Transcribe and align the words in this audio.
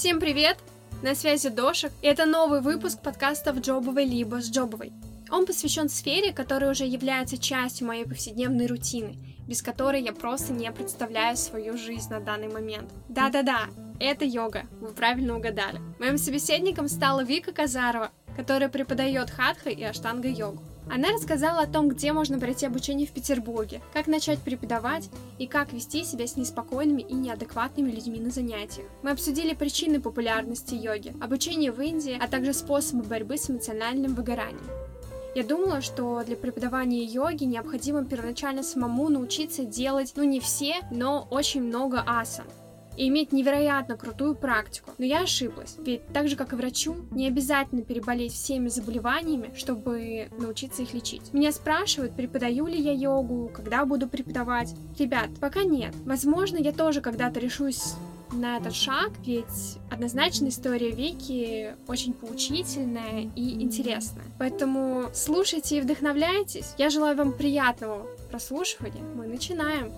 Всем 0.00 0.18
привет! 0.18 0.56
На 1.02 1.14
связи 1.14 1.50
Дошек, 1.50 1.92
и 2.00 2.06
это 2.06 2.24
новый 2.24 2.62
выпуск 2.62 3.02
подкаста 3.02 3.52
«В 3.52 3.60
Джобовой 3.60 4.06
либо 4.06 4.40
с 4.40 4.50
Джобовой». 4.50 4.94
Он 5.30 5.44
посвящен 5.44 5.90
сфере, 5.90 6.32
которая 6.32 6.70
уже 6.70 6.86
является 6.86 7.36
частью 7.36 7.86
моей 7.86 8.06
повседневной 8.06 8.66
рутины, 8.66 9.18
без 9.46 9.60
которой 9.60 10.00
я 10.00 10.14
просто 10.14 10.54
не 10.54 10.72
представляю 10.72 11.36
свою 11.36 11.76
жизнь 11.76 12.08
на 12.08 12.18
данный 12.18 12.48
момент. 12.48 12.90
Да-да-да, 13.10 13.64
это 14.00 14.24
йога, 14.24 14.62
вы 14.80 14.88
правильно 14.88 15.36
угадали. 15.36 15.82
Моим 15.98 16.16
собеседником 16.16 16.88
стала 16.88 17.22
Вика 17.22 17.52
Казарова, 17.52 18.10
которая 18.38 18.70
преподает 18.70 19.28
хатха 19.28 19.68
и 19.68 19.82
аштанга-йогу. 19.82 20.62
Она 20.92 21.12
рассказала 21.12 21.60
о 21.60 21.66
том, 21.68 21.88
где 21.88 22.12
можно 22.12 22.38
пройти 22.40 22.66
обучение 22.66 23.06
в 23.06 23.12
Петербурге, 23.12 23.80
как 23.92 24.08
начать 24.08 24.40
преподавать 24.40 25.08
и 25.38 25.46
как 25.46 25.72
вести 25.72 26.02
себя 26.02 26.26
с 26.26 26.36
неспокойными 26.36 27.02
и 27.02 27.14
неадекватными 27.14 27.92
людьми 27.92 28.18
на 28.18 28.30
занятиях. 28.30 28.88
Мы 29.02 29.12
обсудили 29.12 29.54
причины 29.54 30.00
популярности 30.00 30.74
йоги, 30.74 31.14
обучение 31.20 31.70
в 31.70 31.80
Индии, 31.80 32.18
а 32.20 32.26
также 32.26 32.52
способы 32.52 33.04
борьбы 33.04 33.38
с 33.38 33.48
эмоциональным 33.48 34.16
выгоранием. 34.16 34.66
Я 35.36 35.44
думала, 35.44 35.80
что 35.80 36.24
для 36.26 36.34
преподавания 36.34 37.04
йоги 37.04 37.44
необходимо 37.44 38.04
первоначально 38.04 38.64
самому 38.64 39.10
научиться 39.10 39.64
делать, 39.64 40.14
ну 40.16 40.24
не 40.24 40.40
все, 40.40 40.74
но 40.90 41.28
очень 41.30 41.62
много 41.62 42.02
асан 42.04 42.46
и 43.00 43.08
иметь 43.08 43.32
невероятно 43.32 43.96
крутую 43.96 44.34
практику. 44.34 44.90
Но 44.98 45.06
я 45.06 45.22
ошиблась, 45.22 45.76
ведь 45.78 46.06
так 46.12 46.28
же, 46.28 46.36
как 46.36 46.52
и 46.52 46.56
врачу, 46.56 46.96
не 47.12 47.26
обязательно 47.26 47.80
переболеть 47.80 48.34
всеми 48.34 48.68
заболеваниями, 48.68 49.52
чтобы 49.56 50.28
научиться 50.38 50.82
их 50.82 50.92
лечить. 50.92 51.32
Меня 51.32 51.50
спрашивают, 51.50 52.14
преподаю 52.14 52.66
ли 52.66 52.78
я 52.78 52.92
йогу, 52.92 53.50
когда 53.54 53.86
буду 53.86 54.06
преподавать. 54.06 54.74
Ребят, 54.98 55.30
пока 55.40 55.64
нет. 55.64 55.94
Возможно, 56.04 56.58
я 56.58 56.72
тоже 56.72 57.00
когда-то 57.00 57.40
решусь 57.40 57.94
на 58.32 58.58
этот 58.58 58.74
шаг, 58.74 59.12
ведь 59.24 59.78
однозначно 59.90 60.48
история 60.48 60.90
Вики 60.90 61.74
очень 61.88 62.12
поучительная 62.12 63.30
и 63.34 63.62
интересная. 63.62 64.24
Поэтому 64.38 65.06
слушайте 65.14 65.78
и 65.78 65.80
вдохновляйтесь. 65.80 66.74
Я 66.76 66.90
желаю 66.90 67.16
вам 67.16 67.32
приятного 67.32 68.06
прослушивания. 68.30 69.02
Мы 69.16 69.26
начинаем. 69.26 69.90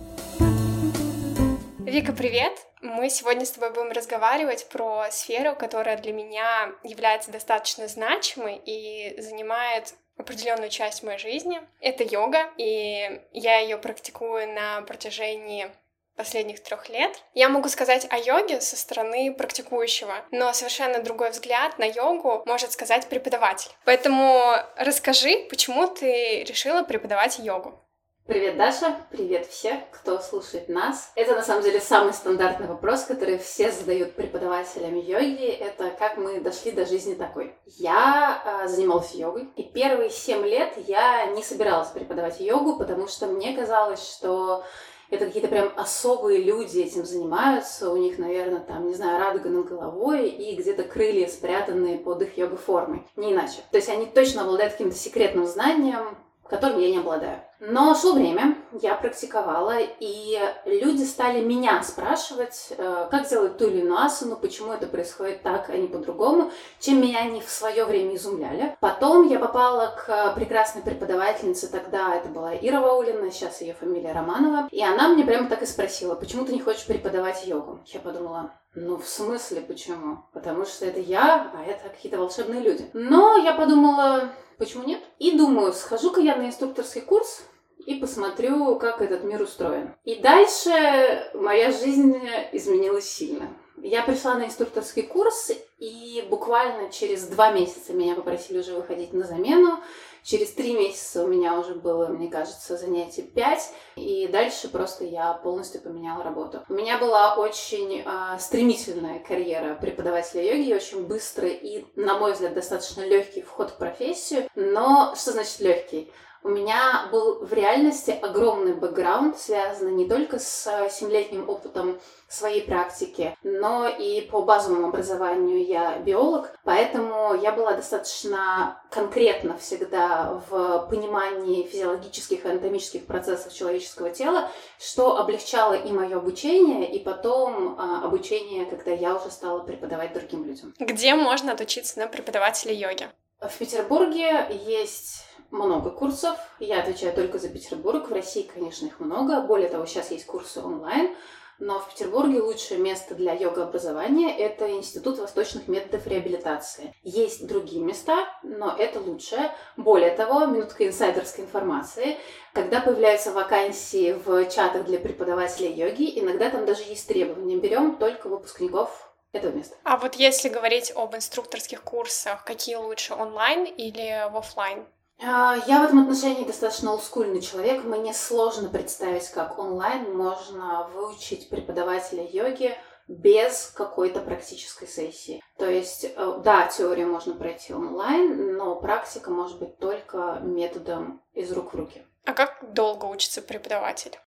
Вика, 1.84 2.12
привет! 2.12 2.52
Мы 2.80 3.10
сегодня 3.10 3.44
с 3.44 3.50
тобой 3.50 3.72
будем 3.72 3.90
разговаривать 3.90 4.68
про 4.68 5.10
сферу, 5.10 5.56
которая 5.56 5.96
для 5.96 6.12
меня 6.12 6.72
является 6.84 7.32
достаточно 7.32 7.88
значимой 7.88 8.62
и 8.64 9.20
занимает 9.20 9.94
определенную 10.16 10.70
часть 10.70 11.02
моей 11.02 11.18
жизни. 11.18 11.60
Это 11.80 12.04
йога, 12.04 12.50
и 12.56 13.20
я 13.32 13.58
ее 13.58 13.78
практикую 13.78 14.52
на 14.52 14.82
протяжении 14.82 15.70
последних 16.14 16.62
трех 16.62 16.88
лет. 16.88 17.20
Я 17.34 17.48
могу 17.48 17.68
сказать 17.68 18.06
о 18.10 18.16
йоге 18.16 18.60
со 18.60 18.76
стороны 18.76 19.34
практикующего, 19.34 20.14
но 20.30 20.52
совершенно 20.52 21.02
другой 21.02 21.30
взгляд 21.30 21.78
на 21.78 21.84
йогу 21.84 22.44
может 22.46 22.70
сказать 22.70 23.08
преподаватель. 23.08 23.72
Поэтому 23.84 24.54
расскажи, 24.76 25.46
почему 25.50 25.88
ты 25.88 26.44
решила 26.44 26.84
преподавать 26.84 27.40
йогу? 27.40 27.78
Привет, 28.24 28.56
Даша! 28.56 28.98
Привет 29.10 29.46
всех, 29.46 29.80
кто 29.90 30.20
слушает 30.20 30.68
нас. 30.68 31.10
Это 31.16 31.34
на 31.34 31.42
самом 31.42 31.64
деле 31.64 31.80
самый 31.80 32.12
стандартный 32.12 32.68
вопрос, 32.68 33.02
который 33.02 33.36
все 33.36 33.72
задают 33.72 34.14
преподавателям 34.14 34.94
йоги. 34.94 35.48
Это 35.48 35.90
как 35.90 36.18
мы 36.18 36.38
дошли 36.38 36.70
до 36.70 36.86
жизни 36.86 37.14
такой. 37.14 37.52
Я 37.66 38.62
э, 38.62 38.68
занималась 38.68 39.12
йогой, 39.12 39.48
и 39.56 39.64
первые 39.64 40.08
семь 40.08 40.46
лет 40.46 40.74
я 40.86 41.26
не 41.26 41.42
собиралась 41.42 41.88
преподавать 41.88 42.38
йогу, 42.38 42.78
потому 42.78 43.08
что 43.08 43.26
мне 43.26 43.56
казалось, 43.56 44.08
что 44.08 44.62
это 45.10 45.26
какие-то 45.26 45.48
прям 45.48 45.72
особые 45.76 46.44
люди 46.44 46.78
этим 46.78 47.04
занимаются, 47.04 47.90
у 47.90 47.96
них, 47.96 48.18
наверное, 48.18 48.60
там, 48.60 48.86
не 48.86 48.94
знаю, 48.94 49.18
радуга 49.18 49.48
над 49.48 49.66
головой 49.66 50.28
и 50.28 50.54
где-то 50.54 50.84
крылья 50.84 51.26
спрятанные 51.26 51.98
под 51.98 52.22
их 52.22 52.38
йога-формой. 52.38 53.04
Не 53.16 53.32
иначе. 53.32 53.62
То 53.72 53.78
есть 53.78 53.88
они 53.88 54.06
точно 54.06 54.42
обладают 54.42 54.74
каким-то 54.74 54.96
секретным 54.96 55.44
знанием, 55.44 56.16
которым 56.52 56.80
я 56.80 56.90
не 56.90 56.98
обладаю. 56.98 57.40
Но 57.60 57.94
шло 57.94 58.12
время, 58.12 58.58
я 58.82 58.94
практиковала, 58.94 59.76
и 59.78 60.38
люди 60.66 61.02
стали 61.02 61.42
меня 61.42 61.82
спрашивать, 61.82 62.74
э, 62.76 63.08
как 63.10 63.26
делать 63.26 63.56
ту 63.56 63.68
или 63.68 63.80
иную 63.80 63.98
асану, 63.98 64.36
почему 64.36 64.72
это 64.72 64.86
происходит 64.86 65.42
так, 65.42 65.70
а 65.70 65.76
не 65.78 65.86
по-другому, 65.88 66.50
чем 66.78 67.00
меня 67.00 67.20
они 67.20 67.40
в 67.40 67.48
свое 67.48 67.86
время 67.86 68.16
изумляли. 68.16 68.76
Потом 68.80 69.28
я 69.28 69.38
попала 69.38 69.94
к 69.96 70.34
прекрасной 70.34 70.82
преподавательнице, 70.82 71.70
тогда 71.70 72.16
это 72.16 72.28
была 72.28 72.54
Ира 72.54 72.80
Ваулина, 72.80 73.30
сейчас 73.30 73.62
ее 73.62 73.72
фамилия 73.72 74.12
Романова, 74.12 74.68
и 74.70 74.82
она 74.82 75.08
мне 75.08 75.24
прямо 75.24 75.48
так 75.48 75.62
и 75.62 75.66
спросила, 75.66 76.14
почему 76.16 76.44
ты 76.44 76.52
не 76.52 76.60
хочешь 76.60 76.84
преподавать 76.84 77.46
йогу? 77.46 77.80
Я 77.86 78.00
подумала, 78.00 78.50
ну, 78.74 78.96
в 78.96 79.06
смысле 79.06 79.60
почему? 79.60 80.24
Потому 80.32 80.64
что 80.64 80.86
это 80.86 81.00
я, 81.00 81.50
а 81.54 81.64
это 81.64 81.88
какие-то 81.88 82.18
волшебные 82.18 82.60
люди. 82.60 82.88
Но 82.94 83.36
я 83.36 83.52
подумала, 83.52 84.30
Почему 84.62 84.84
нет? 84.84 85.00
И 85.18 85.36
думаю, 85.36 85.72
схожу-ка 85.72 86.20
я 86.20 86.36
на 86.36 86.46
инструкторский 86.46 87.00
курс 87.00 87.42
и 87.84 87.96
посмотрю, 87.96 88.76
как 88.76 89.02
этот 89.02 89.24
мир 89.24 89.42
устроен. 89.42 89.92
И 90.04 90.20
дальше 90.20 91.30
моя 91.34 91.72
жизнь 91.72 92.16
изменилась 92.52 93.10
сильно. 93.10 93.48
Я 93.78 94.02
пришла 94.04 94.34
на 94.34 94.44
инструкторский 94.44 95.02
курс, 95.02 95.50
и 95.78 96.24
буквально 96.30 96.92
через 96.92 97.26
два 97.26 97.50
месяца 97.50 97.92
меня 97.92 98.14
попросили 98.14 98.58
уже 98.58 98.74
выходить 98.74 99.12
на 99.12 99.26
замену. 99.26 99.80
Через 100.22 100.52
три 100.52 100.74
месяца 100.74 101.24
у 101.24 101.26
меня 101.26 101.58
уже 101.58 101.74
было, 101.74 102.06
мне 102.08 102.28
кажется, 102.28 102.76
занятие 102.76 103.22
пять, 103.22 103.72
и 103.96 104.28
дальше 104.28 104.68
просто 104.68 105.04
я 105.04 105.32
полностью 105.34 105.80
поменяла 105.80 106.22
работу. 106.22 106.62
У 106.68 106.74
меня 106.74 106.98
была 106.98 107.34
очень 107.34 108.02
э, 108.04 108.38
стремительная 108.38 109.18
карьера 109.18 109.74
преподавателя 109.74 110.42
йоги, 110.42 110.72
очень 110.72 111.06
быстрый 111.06 111.54
и, 111.54 111.84
на 111.96 112.18
мой 112.18 112.32
взгляд, 112.32 112.54
достаточно 112.54 113.02
легкий 113.02 113.42
вход 113.42 113.70
в 113.70 113.76
профессию. 113.78 114.48
Но 114.54 115.14
что 115.16 115.32
значит 115.32 115.58
легкий? 115.60 116.12
У 116.44 116.48
меня 116.48 117.08
был 117.12 117.44
в 117.44 117.52
реальности 117.52 118.10
огромный 118.10 118.72
бэкграунд, 118.72 119.38
связанный 119.38 119.92
не 119.92 120.08
только 120.08 120.40
с 120.40 120.88
семилетним 120.90 121.48
опытом 121.48 122.00
своей 122.28 122.62
практики, 122.62 123.36
но 123.44 123.86
и 123.86 124.22
по 124.22 124.42
базовому 124.42 124.88
образованию 124.88 125.64
я 125.64 125.98
биолог, 125.98 126.58
поэтому 126.64 127.34
я 127.34 127.52
была 127.52 127.74
достаточно 127.74 128.82
конкретно 128.90 129.56
всегда 129.58 130.42
в 130.48 130.88
понимании 130.90 131.62
физиологических 131.62 132.44
и 132.44 132.48
анатомических 132.48 133.06
процессов 133.06 133.52
человеческого 133.52 134.10
тела, 134.10 134.50
что 134.80 135.18
облегчало 135.18 135.74
и 135.74 135.92
мое 135.92 136.16
обучение, 136.16 136.90
и 136.90 136.98
потом 136.98 137.76
а, 137.78 138.04
обучение, 138.04 138.66
когда 138.66 138.90
я 138.90 139.14
уже 139.14 139.30
стала 139.30 139.60
преподавать 139.60 140.12
другим 140.12 140.44
людям. 140.44 140.74
Где 140.80 141.14
можно 141.14 141.52
отучиться 141.52 141.98
на 142.00 142.08
преподавателя 142.08 142.72
йоги? 142.72 143.08
В 143.40 143.58
Петербурге 143.58 144.46
есть 144.66 145.24
много 145.52 145.90
курсов. 145.90 146.36
Я 146.58 146.80
отвечаю 146.80 147.14
только 147.14 147.38
за 147.38 147.48
Петербург. 147.48 148.08
В 148.08 148.12
России, 148.12 148.50
конечно, 148.52 148.86
их 148.86 148.98
много. 148.98 149.42
Более 149.42 149.68
того, 149.68 149.86
сейчас 149.86 150.10
есть 150.10 150.26
курсы 150.26 150.60
онлайн. 150.60 151.14
Но 151.58 151.78
в 151.78 151.90
Петербурге 151.90 152.40
лучшее 152.40 152.80
место 152.80 153.14
для 153.14 153.34
йога-образования– 153.34 154.36
это 154.38 154.68
Институт 154.72 155.18
восточных 155.18 155.68
методов 155.68 156.04
реабилитации. 156.08 156.92
Есть 157.04 157.46
другие 157.46 157.80
места, 157.84 158.26
но 158.42 158.74
это 158.76 158.98
лучшее. 158.98 159.54
Более 159.76 160.10
того, 160.10 160.46
минутка 160.46 160.88
инсайдерской 160.88 161.44
информации. 161.44 162.16
Когда 162.52 162.80
появляются 162.80 163.30
вакансии 163.30 164.12
в 164.24 164.46
чатах 164.50 164.86
для 164.86 164.98
преподавателей 164.98 165.72
йоги, 165.72 166.18
иногда 166.18 166.50
там 166.50 166.66
даже 166.66 166.82
есть 166.82 167.06
требования. 167.06 167.58
Берем 167.58 167.96
только 167.96 168.28
выпускников 168.28 169.12
этого 169.30 169.52
места. 169.52 169.76
А 169.84 169.98
вот 169.98 170.16
если 170.16 170.48
говорить 170.48 170.92
об 170.96 171.14
инструкторских 171.14 171.82
курсах, 171.82 172.44
какие 172.44 172.74
лучше, 172.74 173.14
онлайн 173.14 173.66
или 173.66 174.28
в 174.32 174.36
офлайн? 174.36 174.84
А, 175.24 175.56
я 175.66 175.80
в 175.80 175.84
этом 175.84 176.00
отношении 176.00 176.44
достаточно 176.44 176.92
олдскульный 176.92 177.40
человек. 177.40 177.84
Мне 177.84 178.12
сложно 178.12 178.68
представить, 178.68 179.28
как 179.28 179.58
онлайн 179.58 180.16
можно 180.16 180.88
выучить 180.94 181.48
преподавателя 181.48 182.26
йоги 182.26 182.76
без 183.08 183.72
какой-то 183.74 184.20
практической 184.20 184.86
сессии. 184.86 185.42
То 185.58 185.68
есть, 185.68 186.04
э, 186.04 186.40
да, 186.42 186.66
теорию 186.66 187.08
можно 187.08 187.34
пройти 187.34 187.74
онлайн, 187.74 188.56
но 188.56 188.76
практика 188.76 189.30
может 189.30 189.58
быть 189.58 189.78
только 189.78 190.38
методом 190.42 191.22
из 191.34 191.52
рук 191.52 191.72
в 191.72 191.76
руки. 191.76 192.06
А 192.24 192.32
как 192.32 192.72
долго 192.72 193.06
учится 193.06 193.42
преподаватель? 193.42 194.18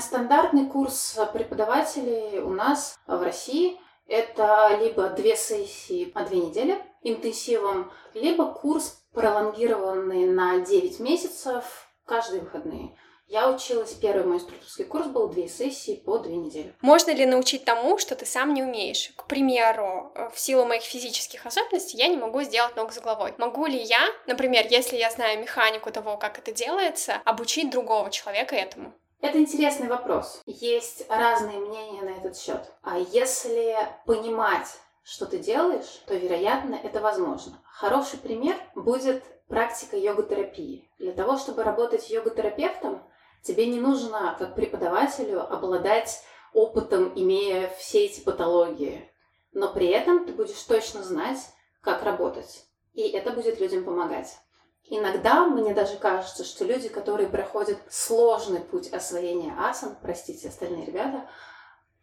Стандартный 0.00 0.66
курс 0.66 1.18
преподавателей 1.32 2.38
у 2.38 2.50
нас 2.50 2.98
в 3.06 3.20
России 3.20 3.80
это 4.06 4.78
либо 4.80 5.08
две 5.10 5.36
сессии 5.36 6.04
по 6.04 6.20
две 6.22 6.38
недели 6.38 6.78
интенсивом, 7.02 7.92
либо 8.14 8.52
курс 8.52 9.02
пролонгированный 9.12 10.26
на 10.26 10.60
9 10.60 11.00
месяцев 11.00 11.88
каждые 12.04 12.42
выходные. 12.42 12.96
Я 13.28 13.50
училась, 13.50 13.92
первый 13.92 14.24
мой 14.24 14.36
инструкторский 14.36 14.84
курс 14.84 15.08
был 15.08 15.28
две 15.28 15.48
сессии 15.48 15.96
по 15.96 16.18
две 16.18 16.36
недели. 16.36 16.72
Можно 16.80 17.10
ли 17.10 17.26
научить 17.26 17.64
тому, 17.64 17.98
что 17.98 18.14
ты 18.14 18.24
сам 18.24 18.54
не 18.54 18.62
умеешь? 18.62 19.12
К 19.16 19.26
примеру, 19.26 20.12
э, 20.14 20.30
в 20.32 20.38
силу 20.38 20.64
моих 20.64 20.82
физических 20.82 21.44
особенностей 21.44 21.96
я 21.96 22.06
не 22.06 22.16
могу 22.16 22.42
сделать 22.42 22.76
ног 22.76 22.92
с 22.92 23.00
головой. 23.00 23.34
Могу 23.38 23.66
ли 23.66 23.82
я, 23.82 24.06
например, 24.28 24.66
если 24.70 24.96
я 24.96 25.10
знаю 25.10 25.40
механику 25.40 25.90
того, 25.90 26.16
как 26.16 26.38
это 26.38 26.52
делается, 26.52 27.20
обучить 27.24 27.70
другого 27.70 28.12
человека 28.12 28.54
этому? 28.54 28.94
Это 29.26 29.40
интересный 29.40 29.88
вопрос. 29.88 30.40
Есть 30.46 31.04
разные 31.08 31.58
мнения 31.58 32.00
на 32.02 32.10
этот 32.10 32.38
счет. 32.38 32.62
А 32.82 32.96
если 32.96 33.76
понимать 34.04 34.68
что 35.02 35.26
ты 35.26 35.38
делаешь, 35.38 36.02
то, 36.06 36.14
вероятно, 36.14 36.76
это 36.76 37.00
возможно. 37.00 37.60
Хороший 37.64 38.20
пример 38.20 38.56
будет 38.76 39.24
практика 39.48 39.96
йога-терапии. 39.96 40.88
Для 40.98 41.12
того, 41.12 41.38
чтобы 41.38 41.64
работать 41.64 42.08
йога-терапевтом, 42.08 43.02
тебе 43.42 43.66
не 43.66 43.80
нужно, 43.80 44.36
как 44.38 44.54
преподавателю, 44.54 45.42
обладать 45.42 46.22
опытом, 46.52 47.12
имея 47.16 47.68
все 47.78 48.04
эти 48.06 48.20
патологии. 48.20 49.10
Но 49.52 49.72
при 49.72 49.88
этом 49.88 50.24
ты 50.24 50.32
будешь 50.32 50.62
точно 50.62 51.02
знать, 51.02 51.38
как 51.80 52.04
работать. 52.04 52.64
И 52.92 53.02
это 53.02 53.32
будет 53.32 53.60
людям 53.60 53.84
помогать. 53.84 54.38
Иногда 54.88 55.46
мне 55.46 55.74
даже 55.74 55.96
кажется, 55.96 56.44
что 56.44 56.64
люди, 56.64 56.88
которые 56.88 57.28
проходят 57.28 57.78
сложный 57.90 58.60
путь 58.60 58.92
освоения 58.92 59.52
асан, 59.58 59.96
простите, 60.00 60.48
остальные 60.48 60.86
ребята, 60.86 61.28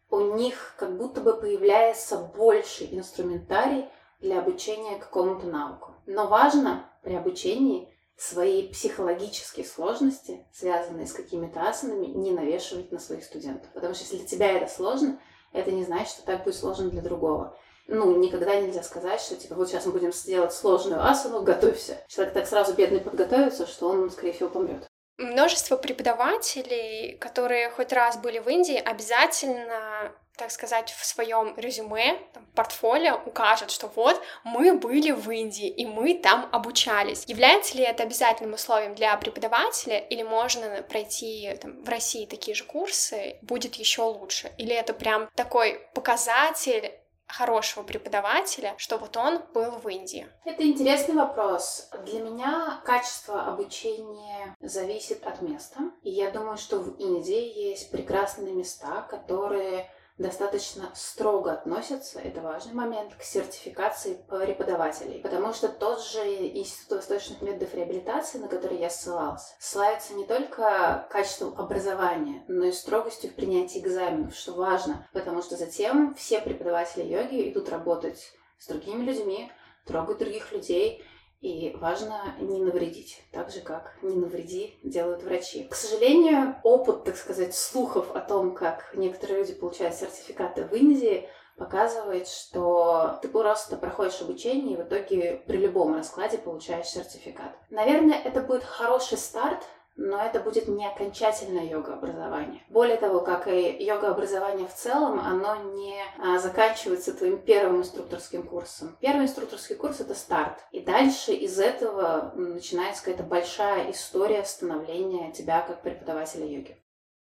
у 0.10 0.20
них 0.36 0.76
как 0.78 0.98
будто 0.98 1.22
бы 1.22 1.34
появляется 1.34 2.18
больше 2.18 2.84
инструментарий 2.92 3.88
для 4.20 4.40
обучения 4.40 4.98
какому-то 4.98 5.48
навыку. 5.48 5.96
Но 6.06 6.28
важно 6.28 6.90
при 7.04 7.16
обучении 7.16 7.90
свои 8.18 8.68
психологические 8.68 9.66
сложности, 9.66 10.46
связанные 10.54 11.08
с 11.08 11.14
какими-то 11.14 11.68
асанами, 11.68 12.08
не 12.08 12.32
навешивать 12.32 12.92
на 12.92 13.00
своих 13.00 13.24
студентов. 13.24 13.70
Потому 13.74 13.94
что 13.94 14.04
если 14.04 14.18
для 14.18 14.28
тебя 14.28 14.52
это 14.52 14.72
сложно, 14.72 15.20
это 15.52 15.72
не 15.72 15.84
значит, 15.84 16.10
что 16.10 16.26
так 16.26 16.44
будет 16.44 16.56
сложно 16.56 16.90
для 16.90 17.02
другого. 17.02 17.58
Ну, 17.88 18.16
никогда 18.18 18.56
нельзя 18.56 18.84
сказать, 18.84 19.20
что, 19.20 19.36
типа, 19.36 19.56
вот 19.56 19.68
сейчас 19.68 19.86
мы 19.86 19.92
будем 19.92 20.14
сделать 20.14 20.54
сложную 20.54 21.06
асану, 21.06 21.42
готовься. 21.42 21.98
Человек 22.08 22.34
так 22.34 22.48
сразу 22.48 22.74
бедный 22.74 23.02
подготовится, 23.02 23.68
что 23.68 23.90
он, 23.90 24.10
скорее 24.10 24.34
всего, 24.34 24.50
помрет. 24.50 24.88
Множество 25.18 25.78
преподавателей, 25.78 27.18
которые 27.18 27.70
хоть 27.70 27.94
раз 27.94 28.18
были 28.18 28.40
в 28.40 28.48
Индии, 28.48 28.78
обязательно 28.78 30.12
так 30.38 30.50
сказать, 30.50 30.92
в 30.92 31.06
своем 31.06 31.54
резюме, 31.58 32.20
там, 32.34 32.46
портфолио 32.56 33.22
укажут, 33.26 33.70
что 33.70 33.88
вот 33.96 34.20
мы 34.44 34.74
были 34.74 35.12
в 35.12 35.30
Индии 35.30 35.68
и 35.68 35.86
мы 35.86 36.16
там 36.16 36.50
обучались. 36.52 37.24
Является 37.28 37.78
ли 37.78 37.84
это 37.84 38.04
обязательным 38.04 38.54
условием 38.54 38.96
для 38.96 39.16
преподавателя 39.18 40.00
или 40.00 40.24
можно 40.24 40.82
пройти 40.90 41.56
там, 41.62 41.84
в 41.84 41.90
России 41.90 42.26
такие 42.26 42.56
же 42.56 42.64
курсы, 42.64 43.38
будет 43.44 43.76
еще 43.76 44.02
лучше? 44.02 44.52
Или 44.58 44.74
это 44.74 44.94
прям 44.94 45.30
такой 45.36 45.88
показатель 45.94 46.92
хорошего 47.28 47.84
преподавателя, 47.84 48.76
что 48.78 48.98
вот 48.98 49.18
он 49.18 49.42
был 49.54 49.72
в 49.72 49.88
Индии? 49.88 50.28
Это 50.46 50.66
интересный 50.66 51.16
вопрос. 51.16 51.90
Для 52.06 52.22
меня 52.22 52.82
качество 52.86 53.46
обучения 53.46 54.56
зависит 54.60 55.26
от 55.26 55.42
места. 55.42 55.80
И 56.04 56.10
я 56.10 56.32
думаю, 56.32 56.58
что 56.58 56.80
в 56.80 56.98
Индии 57.00 57.70
есть 57.70 57.92
прекрасные 57.92 58.54
места, 58.54 59.02
которые 59.10 59.90
достаточно 60.18 60.92
строго 60.94 61.54
относятся, 61.54 62.20
это 62.20 62.42
важный 62.42 62.74
момент, 62.74 63.16
к 63.16 63.24
сертификации 63.24 64.24
преподавателей. 64.30 65.20
Потому 65.22 65.54
что 65.54 65.70
тот 65.70 66.02
же 66.04 66.20
Институт 66.20 67.00
восточных 67.00 67.42
методов 67.42 67.74
реабилитации, 67.74 68.38
на 68.38 68.48
который 68.48 68.78
я 68.78 68.90
ссылался, 68.90 69.56
славится 69.60 70.14
не 70.14 70.26
только 70.26 71.08
качеством 71.10 71.60
образования, 71.60 72.44
но 72.48 72.66
и 72.66 72.72
строгостью 72.72 73.32
в 73.32 73.36
принятии 73.36 73.80
экзаменов, 73.80 74.36
что 74.36 74.54
важно, 74.54 75.08
потому 75.14 75.42
что 75.42 75.58
затем 75.58 76.14
все 76.16 76.42
преподаватели 76.42 77.04
йоги 77.04 77.50
идут 77.50 77.70
работать 77.70 78.34
с 78.60 78.68
другими 78.68 79.04
людьми, 79.04 79.52
трогать 79.86 80.20
других 80.20 80.52
людей, 80.52 81.04
и 81.44 81.76
важно 81.76 82.34
не 82.40 82.62
навредить, 82.62 83.22
так 83.32 83.52
же, 83.52 83.60
как 83.60 83.98
не 84.02 84.16
навреди 84.16 84.80
делают 84.82 85.24
врачи. 85.24 85.66
К 85.66 85.76
сожалению, 85.76 86.56
опыт, 86.64 87.04
так 87.04 87.18
сказать, 87.18 87.54
слухов 87.54 88.16
о 88.16 88.22
том, 88.22 88.56
как 88.56 88.94
некоторые 88.96 89.40
люди 89.40 89.54
получают 89.54 89.94
сертификаты 89.94 90.64
в 90.64 90.74
Индии, 90.74 91.28
показывает, 91.58 92.30
что 92.30 93.20
ты 93.22 93.28
просто 93.28 93.76
проходишь 93.76 94.22
обучение 94.22 94.76
и 94.76 94.82
в 94.82 94.88
итоге 94.88 95.44
при 95.46 95.58
любом 95.58 95.94
раскладе 95.94 96.38
получаешь 96.38 96.88
сертификат. 96.88 97.54
Наверное, 97.70 98.18
это 98.18 98.40
будет 98.40 98.64
хороший 98.64 99.18
старт 99.18 99.64
но 99.96 100.22
это 100.22 100.40
будет 100.40 100.68
не 100.68 100.88
окончательное 100.88 101.66
йога-образование. 101.66 102.64
Более 102.70 102.98
того, 102.98 103.22
как 103.22 103.48
и 103.48 103.84
йога-образование 103.84 104.68
в 104.68 104.74
целом, 104.74 105.20
оно 105.20 105.56
не 105.74 106.02
а, 106.20 106.40
заканчивается 106.40 107.14
твоим 107.14 107.40
первым 107.40 107.78
инструкторским 107.78 108.44
курсом. 108.44 108.98
Первый 109.02 109.26
инструкторский 109.26 109.76
курс— 109.76 110.00
это 110.00 110.16
старт. 110.16 110.60
И 110.72 110.82
дальше 110.82 111.34
из 111.34 111.60
этого 111.60 112.32
начинается 112.36 113.04
какая-то 113.04 113.24
большая 113.24 113.92
история 113.92 114.44
становления 114.44 115.32
тебя 115.32 115.62
как 115.62 115.82
преподавателя 115.82 116.46
йоги. 116.46 116.78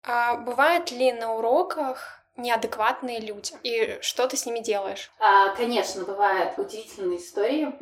А 0.05 0.37
бывает 0.37 0.91
ли 0.91 1.13
на 1.13 1.35
уроках 1.35 2.18
неадекватные 2.39 3.21
люди. 3.21 3.53
И 3.63 3.99
что 4.01 4.27
ты 4.27 4.37
с 4.37 4.47
ними 4.47 4.61
делаешь? 4.61 5.11
А, 5.19 5.55
конечно, 5.55 6.05
бывают 6.05 6.59
удивительные 6.59 7.19
истории. 7.19 7.75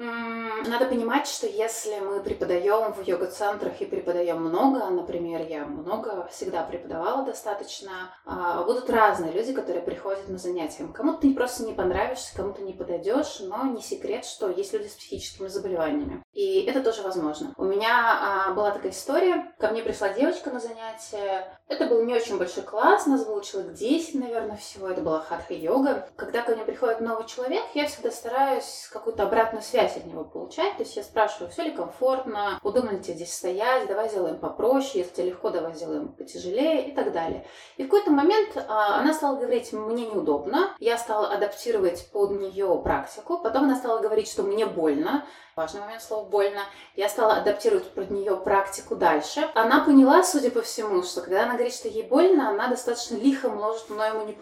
Надо 0.68 0.86
понимать, 0.86 1.28
что 1.28 1.46
если 1.46 1.98
мы 2.00 2.20
преподаем 2.20 2.92
в 2.92 3.02
йога-центрах 3.06 3.80
и 3.80 3.84
преподаем 3.84 4.42
много, 4.42 4.86
например, 4.86 5.46
я 5.46 5.66
много 5.66 6.28
всегда 6.32 6.62
преподавала 6.62 7.24
достаточно, 7.24 8.14
а, 8.24 8.64
будут 8.64 8.88
разные 8.90 9.32
люди, 9.32 9.52
которые 9.52 9.82
приходят 9.82 10.28
на 10.28 10.38
занятия. 10.38 10.86
Кому-то 10.92 11.20
ты 11.20 11.34
просто 11.34 11.64
не 11.64 11.72
понравишься, 11.72 12.34
кому-то 12.34 12.62
не 12.62 12.72
подойдешь, 12.72 13.40
но 13.40 13.64
не 13.64 13.82
секрет, 13.82 14.24
что 14.24 14.48
есть 14.48 14.72
люди 14.72 14.88
с 14.88 14.94
психическими 14.94 15.48
заболеваниями. 15.48 16.22
И 16.32 16.62
это 16.62 16.82
тоже 16.82 17.02
возможно. 17.02 17.54
У 17.56 17.64
меня 17.64 18.48
а, 18.48 18.52
была 18.52 18.70
такая 18.70 18.92
история. 18.92 19.52
Ко 19.58 19.68
мне 19.68 19.82
пришла 19.82 20.08
девочка 20.10 20.50
на 20.50 20.60
занятие. 20.60 21.58
Это 21.68 21.86
был 21.86 22.04
не 22.04 22.14
очень 22.14 22.38
большой 22.38 22.62
класс, 22.62 23.06
нас 23.06 23.24
было 23.24 23.42
человек 23.42 23.74
10, 23.74 24.14
наверное, 24.16 24.45
наверное, 24.46 24.56
всего 24.56 24.88
это 24.88 25.00
была 25.02 25.20
хатха-йога. 25.20 26.08
Когда 26.16 26.42
ко 26.42 26.54
мне 26.54 26.64
приходит 26.64 27.00
новый 27.00 27.26
человек, 27.26 27.62
я 27.74 27.86
всегда 27.86 28.10
стараюсь 28.10 28.88
какую-то 28.92 29.24
обратную 29.24 29.62
связь 29.62 29.96
от 29.96 30.06
него 30.06 30.24
получать. 30.24 30.76
То 30.76 30.82
есть 30.82 30.96
я 30.96 31.02
спрашиваю, 31.02 31.50
все 31.50 31.64
ли 31.64 31.70
комфортно, 31.72 32.58
удобно 32.62 32.90
ли 32.90 33.00
тебе 33.00 33.14
здесь 33.14 33.34
стоять, 33.34 33.86
давай 33.86 34.08
сделаем 34.08 34.38
попроще, 34.38 35.00
если 35.00 35.14
тебе 35.14 35.26
легко, 35.30 35.50
давай 35.50 35.74
сделаем 35.74 36.08
потяжелее 36.08 36.88
и 36.88 36.94
так 36.94 37.12
далее. 37.12 37.44
И 37.76 37.82
в 37.82 37.86
какой-то 37.86 38.10
момент 38.10 38.56
а, 38.68 39.00
она 39.00 39.12
стала 39.12 39.36
говорить, 39.36 39.72
мне 39.72 40.06
неудобно, 40.06 40.74
я 40.78 40.98
стала 40.98 41.32
адаптировать 41.32 42.10
под 42.12 42.30
нее 42.32 42.80
практику, 42.82 43.38
потом 43.38 43.64
она 43.64 43.76
стала 43.76 44.00
говорить, 44.00 44.30
что 44.30 44.42
мне 44.42 44.66
больно, 44.66 45.24
важный 45.56 45.80
момент 45.80 46.02
слово 46.02 46.28
«больно», 46.28 46.60
я 46.96 47.08
стала 47.08 47.36
адаптировать 47.36 47.90
под 47.92 48.10
нее 48.10 48.36
практику 48.36 48.94
дальше. 48.94 49.48
Она 49.54 49.82
поняла, 49.84 50.22
судя 50.22 50.50
по 50.50 50.60
всему, 50.60 51.02
что 51.02 51.22
когда 51.22 51.44
она 51.44 51.54
говорит, 51.54 51.72
что 51.72 51.88
ей 51.88 52.02
больно, 52.02 52.50
она 52.50 52.68
достаточно 52.68 53.16
лихо 53.16 53.48
может 53.48 53.88
мною 53.88 54.18
манипулировать. 54.18 54.35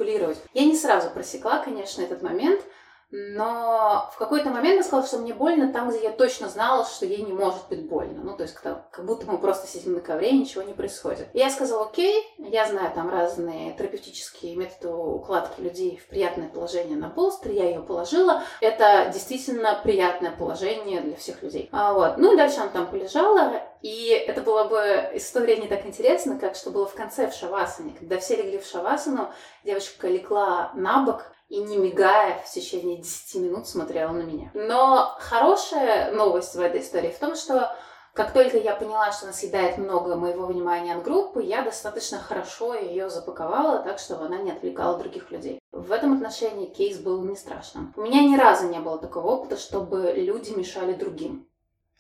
Я 0.53 0.65
не 0.65 0.77
сразу 0.77 1.11
просекла, 1.11 1.59
конечно, 1.59 2.03
этот 2.03 2.23
момент, 2.23 2.61
но 3.17 4.11
в 4.13 4.19
какой-то 4.19 4.51
момент 4.51 4.75
она 4.75 4.83
сказала, 4.83 5.07
что 5.07 5.19
мне 5.19 5.33
больно 5.33 5.73
там, 5.73 5.89
где 5.89 6.03
я 6.03 6.11
точно 6.11 6.49
знала, 6.49 6.85
что 6.85 7.07
ей 7.07 7.23
не 7.23 7.33
может 7.33 7.69
быть 7.69 7.87
больно. 7.87 8.25
Ну, 8.25 8.37
то 8.37 8.43
есть, 8.43 8.55
как 8.55 9.05
будто 9.05 9.31
мы 9.31 9.39
просто 9.39 9.69
сидим 9.69 9.95
на 9.95 10.01
ковре, 10.01 10.31
и 10.31 10.39
ничего 10.39 10.65
не 10.65 10.73
происходит. 10.73 11.29
И 11.33 11.39
я 11.39 11.49
сказала, 11.49 11.85
окей, 11.85 12.27
я 12.39 12.67
знаю 12.67 12.91
там 12.93 13.09
разные 13.09 13.73
терапевтические 13.75 14.57
методы 14.57 14.89
укладки 14.89 15.61
людей 15.61 15.97
в 15.97 16.09
приятное 16.09 16.49
положение 16.49 16.99
на 16.99 17.09
полстер, 17.09 17.53
я 17.53 17.67
ее 17.67 17.83
положила. 17.83 18.43
Это 18.61 19.09
действительно 19.13 19.79
приятное 19.85 20.33
положение 20.33 21.01
для 21.01 21.15
всех 21.15 21.41
людей. 21.41 21.69
А, 21.71 21.93
вот. 21.93 22.19
Ну 22.19 22.35
и 22.35 22.37
дальше 22.37 22.59
она 22.59 22.71
там 22.71 22.89
полежала, 22.89 23.63
и 23.81 24.09
это 24.09 24.41
была 24.41 24.65
бы 24.65 25.11
история 25.13 25.59
не 25.59 25.69
так 25.69 25.87
интересна, 25.87 26.37
как 26.37 26.57
что 26.57 26.71
было 26.71 26.87
в 26.89 26.95
конце 26.95 27.31
в 27.31 27.35
шавасане. 27.35 27.95
Когда 27.97 28.19
все 28.19 28.35
легли 28.35 28.59
в 28.59 28.67
шавасану, 28.67 29.29
девочка 29.63 30.09
легла 30.09 30.73
на 30.75 31.05
бок, 31.05 31.27
и 31.55 31.59
не 31.59 31.77
мигая 31.77 32.43
в 32.45 32.51
течение 32.51 32.97
10 32.97 33.37
минут 33.37 33.69
смотрела 33.69 34.11
на 34.11 34.23
меня. 34.23 34.51
Но 34.55 35.15
хорошая 35.21 36.11
новость 36.11 36.57
в 36.57 36.61
этой 36.61 36.81
истории 36.81 37.11
в 37.11 37.19
том, 37.19 37.37
что 37.37 37.77
как 38.13 38.33
только 38.33 38.59
я 38.59 38.75
поняла, 38.75 39.13
что 39.13 39.27
она 39.27 39.33
съедает 39.33 39.79
много 39.79 40.17
моего 40.17 40.47
внимания 40.47 40.97
от 40.97 41.05
группы, 41.05 41.45
я 41.45 41.63
достаточно 41.63 42.19
хорошо 42.19 42.75
ее 42.75 43.09
запаковала 43.09 43.79
так, 43.81 44.01
чтобы 44.01 44.25
она 44.25 44.39
не 44.39 44.51
отвлекала 44.51 44.99
других 44.99 45.31
людей. 45.31 45.61
В 45.71 45.93
этом 45.93 46.15
отношении 46.15 46.67
кейс 46.67 46.99
был 46.99 47.23
не 47.23 47.37
страшным. 47.37 47.95
У 47.97 48.03
меня 48.03 48.23
ни 48.23 48.37
разу 48.37 48.69
не 48.69 48.81
было 48.81 48.99
такого 48.99 49.29
опыта, 49.29 49.57
чтобы 49.57 50.13
люди 50.17 50.51
мешали 50.51 50.93
другим. 50.93 51.47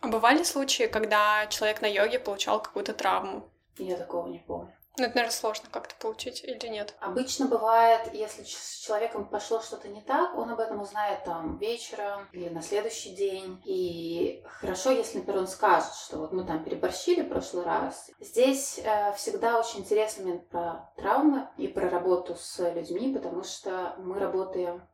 А 0.00 0.08
бывали 0.08 0.42
случаи, 0.42 0.88
когда 0.88 1.46
человек 1.46 1.80
на 1.80 1.86
йоге 1.86 2.18
получал 2.18 2.60
какую-то 2.60 2.92
травму? 2.92 3.48
Я 3.78 3.96
такого 3.96 4.26
не 4.26 4.38
помню. 4.38 4.73
Ну, 4.96 5.06
это, 5.06 5.16
наверное, 5.16 5.36
сложно 5.36 5.68
как-то 5.72 5.96
получить 5.96 6.44
или 6.44 6.68
нет? 6.68 6.94
Обычно 7.00 7.46
бывает, 7.46 8.14
если 8.14 8.44
с 8.44 8.84
человеком 8.86 9.26
пошло 9.26 9.60
что-то 9.60 9.88
не 9.88 10.00
так, 10.00 10.36
он 10.38 10.50
об 10.50 10.60
этом 10.60 10.80
узнает 10.80 11.24
там 11.24 11.58
вечером 11.58 12.28
или 12.30 12.48
на 12.48 12.62
следующий 12.62 13.14
день. 13.16 13.60
И 13.64 14.44
хорошо, 14.60 14.92
если, 14.92 15.18
например, 15.18 15.40
он 15.40 15.48
скажет, 15.48 15.92
что 15.94 16.18
вот 16.18 16.32
мы 16.32 16.44
там 16.44 16.62
переборщили 16.62 17.22
в 17.22 17.28
прошлый 17.28 17.64
раз. 17.64 18.08
Здесь 18.20 18.78
э, 18.78 19.12
всегда 19.16 19.58
очень 19.58 19.80
интересный 19.80 20.26
момент 20.26 20.48
про 20.48 20.92
травмы 20.96 21.48
и 21.56 21.66
про 21.66 21.90
работу 21.90 22.36
с 22.36 22.58
людьми, 22.70 23.12
потому 23.12 23.42
что 23.42 23.96
мы 23.98 24.20
работаем, 24.20 24.86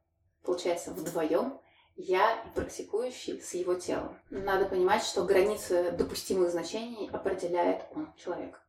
получается, 0.43 0.93
вдвоем 0.93 1.61
я 1.97 2.43
и 2.43 2.55
практикующий 2.55 3.43
с 3.43 3.53
его 3.53 3.75
телом. 3.75 4.19
Надо 4.31 4.65
понимать, 4.65 5.05
что 5.05 5.25
границы 5.25 5.93
допустимых 5.93 6.51
значений 6.51 7.11
определяет 7.11 7.85
он, 7.95 8.15
человек. 8.17 8.63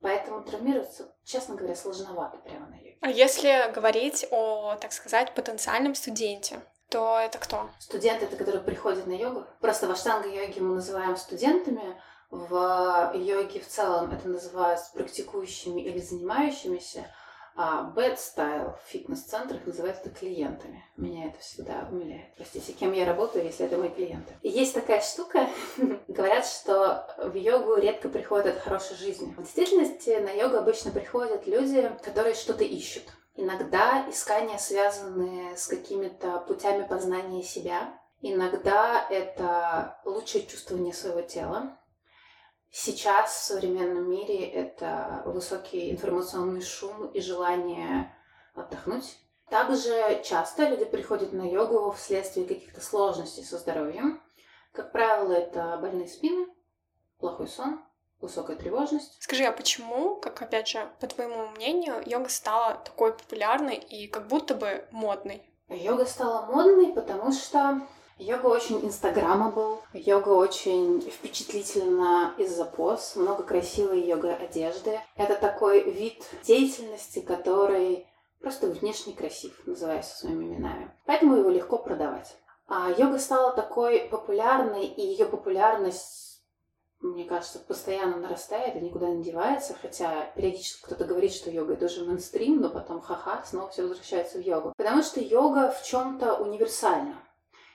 Поэтому 0.00 0.42
травмироваться, 0.42 1.14
честно 1.24 1.54
говоря, 1.54 1.74
сложновато 1.74 2.38
прямо 2.38 2.66
на 2.66 2.74
йоге. 2.76 2.98
А 3.00 3.08
если 3.08 3.72
говорить 3.72 4.26
о, 4.30 4.76
так 4.76 4.92
сказать, 4.92 5.34
потенциальном 5.34 5.94
студенте, 5.94 6.60
то 6.90 7.18
это 7.18 7.38
кто? 7.38 7.70
Студенты, 7.78 8.26
это 8.26 8.36
которые 8.36 8.62
приходят 8.62 9.06
на 9.06 9.12
йогу. 9.12 9.44
Просто 9.60 9.86
в 9.86 9.90
аштанга-йоге 9.90 10.60
мы 10.60 10.74
называем 10.76 11.16
студентами, 11.16 12.00
в 12.30 13.12
йоге 13.14 13.60
в 13.60 13.68
целом 13.68 14.10
это 14.12 14.28
называют 14.28 14.80
практикующими 14.92 15.80
или 15.80 15.98
занимающимися, 15.98 17.06
а 17.56 17.92
bad 17.94 18.16
style 18.16 18.76
в 18.76 18.90
фитнес-центрах 18.90 19.64
называют 19.64 19.98
это 19.98 20.10
клиентами. 20.10 20.84
Меня 20.96 21.28
это 21.28 21.38
всегда 21.38 21.86
умиляет. 21.90 22.34
Простите, 22.36 22.72
кем 22.72 22.92
я 22.92 23.04
работаю, 23.04 23.44
если 23.44 23.66
это 23.66 23.76
мои 23.76 23.90
клиенты. 23.90 24.34
Есть 24.42 24.74
такая 24.74 25.00
штука, 25.00 25.48
говорят, 26.08 26.46
что 26.46 27.06
в 27.18 27.34
йогу 27.34 27.76
редко 27.76 28.08
приходят 28.08 28.56
от 28.56 28.62
хорошей 28.62 28.96
жизни. 28.96 29.32
В 29.36 29.42
действительности 29.42 30.10
на 30.18 30.30
йогу 30.30 30.56
обычно 30.56 30.90
приходят 30.90 31.46
люди, 31.46 31.90
которые 32.02 32.34
что-то 32.34 32.64
ищут. 32.64 33.04
Иногда 33.36 34.08
искания 34.08 34.58
связаны 34.58 35.56
с 35.56 35.66
какими-то 35.66 36.38
путями 36.46 36.86
познания 36.86 37.42
себя. 37.42 37.98
Иногда 38.20 39.06
это 39.10 39.98
лучшее 40.04 40.46
чувствование 40.46 40.94
своего 40.94 41.20
тела. 41.20 41.76
Сейчас 42.76 43.32
в 43.32 43.44
современном 43.44 44.10
мире 44.10 44.50
это 44.50 45.22
высокий 45.26 45.92
информационный 45.92 46.60
шум 46.60 47.06
и 47.06 47.20
желание 47.20 48.12
отдохнуть. 48.52 49.16
Также 49.48 50.20
часто 50.24 50.68
люди 50.68 50.84
приходят 50.84 51.32
на 51.32 51.48
йогу 51.48 51.92
вследствие 51.92 52.44
каких-то 52.44 52.80
сложностей 52.80 53.44
со 53.44 53.58
здоровьем. 53.58 54.20
Как 54.72 54.90
правило, 54.90 55.30
это 55.30 55.78
больные 55.80 56.08
спины, 56.08 56.48
плохой 57.20 57.46
сон, 57.46 57.80
высокая 58.20 58.56
тревожность. 58.56 59.22
Скажи, 59.22 59.44
а 59.44 59.52
почему, 59.52 60.16
как 60.16 60.42
опять 60.42 60.66
же, 60.66 60.90
по 60.98 61.06
твоему 61.06 61.46
мнению, 61.50 62.02
йога 62.04 62.28
стала 62.28 62.74
такой 62.84 63.12
популярной 63.12 63.76
и 63.76 64.08
как 64.08 64.26
будто 64.26 64.56
бы 64.56 64.84
модной? 64.90 65.48
Йога 65.68 66.06
стала 66.06 66.46
модной, 66.46 66.92
потому 66.92 67.30
что 67.30 67.82
Йога 68.18 68.46
очень 68.46 68.86
инстаграмабл, 68.86 69.82
йога 69.92 70.28
очень 70.28 71.00
впечатлительна 71.00 72.32
из-за 72.38 72.64
поз, 72.64 73.16
много 73.16 73.42
красивой 73.42 74.02
йога 74.02 74.36
одежды. 74.36 75.00
Это 75.16 75.34
такой 75.34 75.90
вид 75.90 76.22
деятельности, 76.44 77.20
который 77.20 78.06
просто 78.40 78.68
внешне 78.68 79.14
красив, 79.14 79.66
называясь 79.66 80.06
своими 80.06 80.44
именами. 80.44 80.92
Поэтому 81.06 81.36
его 81.36 81.50
легко 81.50 81.76
продавать. 81.76 82.36
А 82.68 82.88
йога 82.90 83.18
стала 83.18 83.52
такой 83.52 84.02
популярной, 84.02 84.86
и 84.86 85.02
ее 85.02 85.26
популярность, 85.26 86.40
мне 87.00 87.24
кажется, 87.24 87.58
постоянно 87.58 88.18
нарастает 88.18 88.76
и 88.76 88.80
никуда 88.80 89.08
не 89.08 89.24
девается, 89.24 89.74
хотя 89.82 90.26
периодически 90.36 90.84
кто-то 90.84 91.04
говорит, 91.04 91.32
что 91.32 91.50
йога 91.50 91.72
это 91.72 91.86
уже 91.86 92.04
мейнстрим, 92.04 92.60
но 92.60 92.70
потом 92.70 93.00
ха-ха, 93.00 93.42
снова 93.44 93.70
все 93.70 93.82
возвращается 93.82 94.38
в 94.38 94.42
йогу. 94.42 94.72
Потому 94.76 95.02
что 95.02 95.20
йога 95.20 95.72
в 95.72 95.82
чем-то 95.82 96.36
универсальна. 96.36 97.16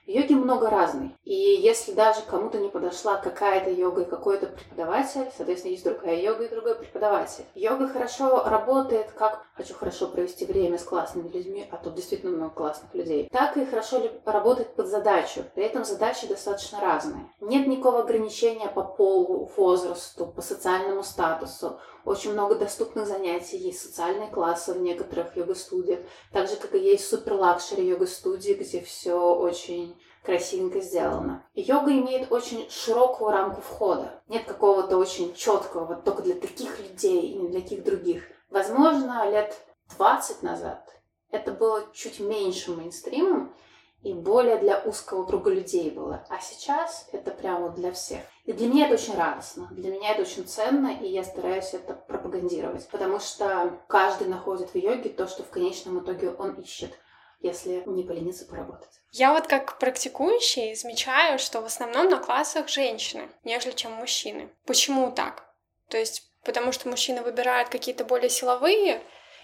Йоги 0.10 0.34
много 0.34 0.72
разной. 0.72 1.16
И 1.24 1.36
если 1.36 1.92
даже 1.92 2.22
кому-то 2.28 2.58
не 2.58 2.70
подошла 2.70 3.18
какая-то 3.18 3.70
йога 3.70 4.02
и 4.02 4.10
какой-то 4.10 4.48
преподаватель, 4.48 5.30
соответственно, 5.38 5.74
есть 5.74 5.84
другая 5.84 6.20
йога 6.20 6.46
и 6.46 6.50
другой 6.50 6.74
преподаватель. 6.74 7.46
Йога 7.54 7.88
хорошо 7.90 8.44
работает, 8.44 9.12
как 9.12 9.46
хочу 9.54 9.76
хорошо 9.76 10.08
провести 10.08 10.46
время 10.46 10.80
с 10.80 10.84
классными 10.84 11.28
людьми, 11.28 11.68
а 11.70 11.78
тут 11.78 11.94
действительно 11.94 12.36
много 12.36 12.56
классных 12.56 12.92
людей, 12.96 13.30
так 13.32 13.56
и 13.58 13.66
хорошо 13.66 14.02
работает 14.26 14.74
под 14.74 14.88
задачу. 14.88 15.44
При 15.54 15.64
этом 15.64 15.86
задачи 15.86 16.26
достаточно 16.26 16.82
разные. 16.82 17.32
Нет 17.40 17.68
никакого 17.68 18.00
ограничения 18.00 18.68
по 18.68 18.82
полу, 18.82 19.52
возрасту, 19.58 20.26
по 20.26 20.42
социальному 20.42 21.04
статусу. 21.04 21.80
Очень 22.06 22.32
много 22.34 22.56
доступных 22.56 23.06
занятий, 23.06 23.58
есть 23.58 23.82
социальные 23.82 24.30
классы 24.30 24.74
в 24.74 24.82
некоторых 24.82 25.36
йога-студиях, 25.36 26.00
так 26.32 26.48
же, 26.48 26.56
как 26.56 26.74
и 26.74 26.80
есть 26.80 27.08
супер-лакшери 27.08 27.86
йога-студии, 27.86 28.54
где 28.54 28.82
все 28.82 29.36
очень 29.36 29.99
красивенько 30.24 30.82
сделано. 30.82 31.44
Йога 31.54 31.92
имеет 31.92 32.32
очень 32.32 32.70
широкую 32.70 33.32
рамку 33.32 33.62
входа. 33.62 34.22
Нет 34.28 34.46
какого-то 34.46 34.98
очень 34.98 35.34
четкого, 35.34 35.86
вот 35.86 36.04
только 36.04 36.22
для 36.22 36.36
таких 36.36 36.80
людей 36.80 37.32
и 37.32 37.36
не 37.36 37.48
для 37.50 37.62
таких 37.62 37.84
других. 37.84 38.24
Возможно, 38.50 39.30
лет 39.30 39.56
20 39.98 40.44
назад 40.44 40.86
это 41.32 41.52
было 41.52 41.84
чуть 41.94 42.20
меньше 42.20 42.72
мейнстримом, 42.72 43.54
и 44.02 44.14
более 44.14 44.58
для 44.58 44.80
узкого 44.80 45.26
круга 45.26 45.52
людей 45.52 45.90
было. 45.90 46.26
А 46.30 46.40
сейчас 46.40 47.10
это 47.12 47.32
прямо 47.32 47.70
для 47.70 47.92
всех. 47.92 48.22
И 48.46 48.54
для 48.54 48.68
меня 48.68 48.86
это 48.86 48.96
очень 48.96 49.16
радостно, 49.16 49.68
для 49.72 49.92
меня 49.92 50.12
это 50.12 50.22
очень 50.22 50.48
ценно, 50.48 50.88
и 50.88 51.08
я 51.08 51.24
стараюсь 51.24 51.74
это 51.74 51.94
пропагандировать, 51.94 52.88
потому 52.90 53.20
что 53.20 53.78
каждый 53.88 54.28
находит 54.28 54.70
в 54.74 54.76
йоге 54.76 55.10
то, 55.10 55.28
что 55.28 55.44
в 55.44 55.50
конечном 55.50 56.00
итоге 56.00 56.32
он 56.32 56.54
ищет 56.54 56.92
если 57.40 57.84
не 57.86 58.04
полениться 58.04 58.46
поработать. 58.46 58.90
Я 59.12 59.34
вот 59.34 59.48
как 59.48 59.80
практикующий 59.80 60.76
замечаю, 60.76 61.40
что 61.40 61.62
в 61.62 61.66
основном 61.66 62.10
на 62.10 62.18
классах 62.18 62.68
женщины, 62.68 63.30
нежели 63.44 63.72
чем 63.72 63.92
мужчины. 63.94 64.50
Почему 64.66 65.12
так? 65.12 65.46
То 65.88 65.98
есть 65.98 66.30
потому 66.44 66.72
что 66.72 66.90
мужчины 66.90 67.22
выбирают 67.22 67.70
какие-то 67.70 68.06
более 68.06 68.30
силовые 68.30 69.02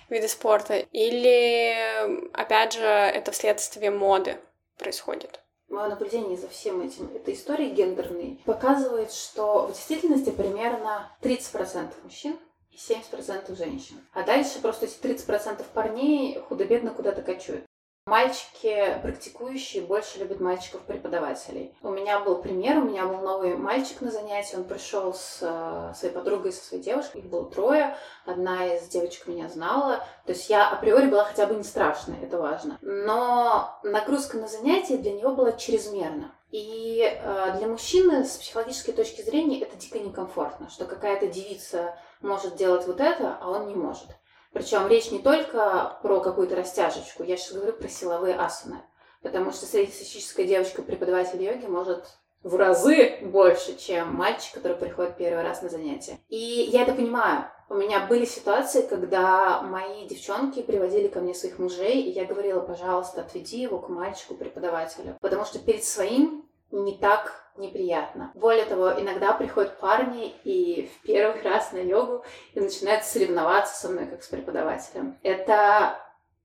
виды 0.09 0.27
спорта, 0.27 0.77
или, 0.91 2.29
опять 2.33 2.73
же, 2.73 2.83
это 2.83 3.31
вследствие 3.31 3.91
моды 3.91 4.37
происходит? 4.77 5.39
Мое 5.67 5.87
наблюдение 5.87 6.37
за 6.37 6.47
всем 6.47 6.81
этим, 6.81 7.11
это 7.15 7.33
истории 7.33 7.69
гендерные, 7.69 8.37
показывает, 8.45 9.11
что 9.11 9.67
в 9.67 9.73
действительности 9.73 10.29
примерно 10.29 11.11
30% 11.21 11.91
мужчин 12.03 12.39
и 12.71 12.75
70% 12.75 13.55
женщин. 13.55 13.99
А 14.13 14.21
дальше 14.21 14.61
просто 14.61 14.85
эти 14.85 14.95
30% 14.99 15.65
парней 15.73 16.39
худо-бедно 16.39 16.91
куда-то 16.91 17.23
кочуют. 17.23 17.65
Мальчики, 18.07 18.99
практикующие, 19.01 19.81
больше 19.81 20.19
любят 20.19 20.39
мальчиков-преподавателей. 20.39 21.73
У 21.81 21.89
меня 21.89 22.19
был 22.19 22.35
пример, 22.39 22.77
у 22.77 22.83
меня 22.83 23.07
был 23.07 23.17
новый 23.17 23.57
мальчик 23.57 23.99
на 24.01 24.11
занятии, 24.11 24.55
он 24.55 24.65
пришел 24.65 25.11
с 25.11 25.39
э, 25.41 25.91
своей 25.97 26.13
подругой, 26.13 26.53
со 26.53 26.63
своей 26.63 26.83
девушкой, 26.83 27.21
их 27.21 27.25
было 27.25 27.49
трое, 27.49 27.97
одна 28.27 28.75
из 28.75 28.87
девочек 28.89 29.25
меня 29.25 29.49
знала, 29.49 30.05
то 30.27 30.33
есть 30.33 30.47
я 30.51 30.69
априори 30.69 31.07
была 31.07 31.23
хотя 31.23 31.47
бы 31.47 31.55
не 31.55 31.63
страшная, 31.63 32.21
это 32.21 32.37
важно. 32.37 32.77
Но 32.83 33.79
нагрузка 33.81 34.37
на 34.37 34.47
занятие 34.47 34.97
для 34.97 35.13
него 35.13 35.31
была 35.31 35.53
чрезмерна. 35.53 36.31
И 36.51 37.01
э, 37.01 37.55
для 37.57 37.65
мужчины 37.65 38.23
с 38.23 38.37
психологической 38.37 38.93
точки 38.93 39.23
зрения 39.23 39.61
это 39.61 39.77
дико 39.77 39.97
некомфортно, 39.97 40.69
что 40.69 40.85
какая-то 40.85 41.25
девица 41.25 41.97
может 42.21 42.55
делать 42.55 42.85
вот 42.85 43.01
это, 43.01 43.35
а 43.41 43.49
он 43.49 43.65
не 43.67 43.73
может. 43.73 44.09
Причем 44.55 44.87
речь 44.87 45.11
не 45.11 45.19
только 45.19 45.99
про 46.01 46.21
какую-то 46.21 46.55
растяжечку, 46.55 47.23
я 47.23 47.35
сейчас 47.35 47.57
говорю 47.57 47.73
про 47.73 47.89
силовые 47.89 48.37
асаны. 48.37 48.81
Потому 49.21 49.51
что 49.51 49.65
среднестатистическая 49.65 50.45
девочка-преподаватель 50.45 51.43
йоги 51.43 51.65
может 51.65 52.05
в 52.41 52.55
разы 52.55 53.17
больше, 53.21 53.75
чем 53.77 54.15
мальчик, 54.15 54.53
который 54.53 54.77
приходит 54.77 55.17
первый 55.17 55.43
раз 55.43 55.61
на 55.61 55.67
занятия. 55.67 56.19
И 56.29 56.69
я 56.71 56.83
это 56.83 56.93
понимаю. 56.93 57.51
У 57.67 57.73
меня 57.73 58.05
были 58.05 58.23
ситуации, 58.23 58.83
когда 58.83 59.61
мои 59.61 60.07
девчонки 60.07 60.61
приводили 60.61 61.09
ко 61.09 61.19
мне 61.19 61.33
своих 61.33 61.59
мужей, 61.59 62.03
и 62.03 62.11
я 62.11 62.23
говорила, 62.23 62.61
пожалуйста, 62.61 63.21
отведи 63.21 63.59
его 63.59 63.79
к 63.79 63.89
мальчику-преподавателю. 63.89 65.17
Потому 65.19 65.43
что 65.43 65.59
перед 65.59 65.83
своим 65.83 66.44
не 66.75 66.97
так 66.97 67.45
неприятно. 67.57 68.31
Более 68.35 68.65
того, 68.65 68.91
иногда 68.99 69.33
приходят 69.33 69.79
парни 69.79 70.35
и 70.43 70.87
в 70.87 71.05
первый 71.05 71.41
раз 71.41 71.71
на 71.71 71.77
йогу 71.77 72.23
и 72.53 72.59
начинают 72.59 73.05
соревноваться 73.05 73.79
со 73.79 73.89
мной 73.89 74.07
как 74.07 74.23
с 74.23 74.27
преподавателем. 74.27 75.17
Это 75.23 75.97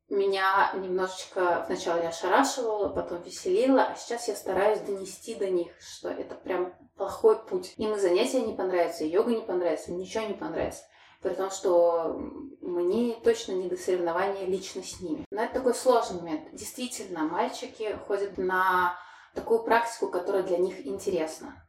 меня 0.08 0.72
немножечко 0.74 1.64
вначале 1.66 2.08
ошарашивало, 2.08 2.88
потом 2.88 3.22
веселило, 3.22 3.82
а 3.82 3.96
сейчас 3.96 4.28
я 4.28 4.34
стараюсь 4.34 4.80
донести 4.80 5.34
до 5.34 5.48
них, 5.48 5.72
что 5.80 6.08
это 6.08 6.34
прям 6.34 6.72
плохой 6.96 7.38
путь. 7.38 7.74
Им 7.76 7.94
и 7.94 7.98
занятия 7.98 8.40
не 8.40 8.54
понравятся, 8.54 9.04
и 9.04 9.08
йога 9.08 9.30
не 9.30 9.42
понравится, 9.42 9.92
ничего 9.92 10.24
не 10.26 10.34
понравится. 10.34 10.84
При 11.22 11.34
том, 11.34 11.50
что 11.50 12.18
мне 12.60 13.14
точно 13.22 13.52
не 13.52 13.68
до 13.68 13.76
соревнования 13.76 14.46
лично 14.46 14.82
с 14.82 15.00
ними. 15.00 15.26
Но 15.30 15.42
это 15.42 15.54
такой 15.54 15.74
сложный 15.74 16.20
момент. 16.20 16.48
Действительно, 16.52 17.24
мальчики 17.24 17.96
ходят 18.06 18.38
на 18.38 18.96
такую 19.34 19.62
практику, 19.62 20.08
которая 20.08 20.42
для 20.42 20.58
них 20.58 20.86
интересна. 20.86 21.66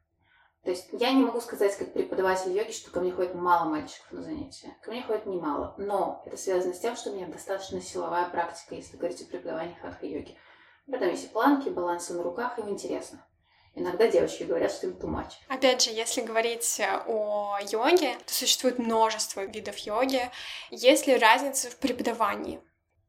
То 0.64 0.70
есть 0.70 0.90
я 0.92 1.12
не 1.12 1.24
могу 1.24 1.42
сказать, 1.42 1.76
как 1.76 1.94
преподаватель 1.94 2.52
йоги, 2.52 2.72
что 2.72 2.92
ко 2.92 3.00
мне 3.00 3.12
ходит 3.12 3.34
мало 3.34 3.68
мальчиков 3.68 4.12
на 4.12 4.22
занятия. 4.22 4.78
Ко 4.84 4.92
мне 4.92 5.02
ходит 5.02 5.26
немало. 5.26 5.74
Но 5.78 6.22
это 6.26 6.38
связано 6.38 6.74
с 6.74 6.80
тем, 6.80 6.96
что 6.96 7.10
у 7.10 7.16
меня 7.16 7.26
достаточно 7.28 7.82
силовая 7.82 8.30
практика, 8.30 8.76
если 8.76 8.98
говорить 8.98 9.22
о 9.24 9.26
преподавании 9.26 9.78
хатха-йоги. 9.82 10.38
Потом 10.92 11.10
есть 11.10 11.26
и 11.26 11.28
планки, 11.30 11.70
балансы 11.70 12.14
на 12.14 12.22
руках, 12.22 12.60
им 12.60 12.70
интересно. 12.70 13.26
Иногда 13.74 14.08
девочки 14.08 14.44
говорят, 14.44 14.72
что 14.72 14.88
им 14.88 14.98
much. 14.98 15.32
Опять 15.48 15.82
же, 15.82 15.92
если 15.92 16.22
говорить 16.22 16.82
о 17.08 17.58
йоге, 17.72 18.18
то 18.26 18.34
существует 18.34 18.78
множество 18.78 19.42
видов 19.46 19.78
йоги. 19.78 20.30
Есть 20.70 21.08
ли 21.08 21.18
разница 21.18 21.70
в 21.70 21.78
преподавании? 21.78 22.62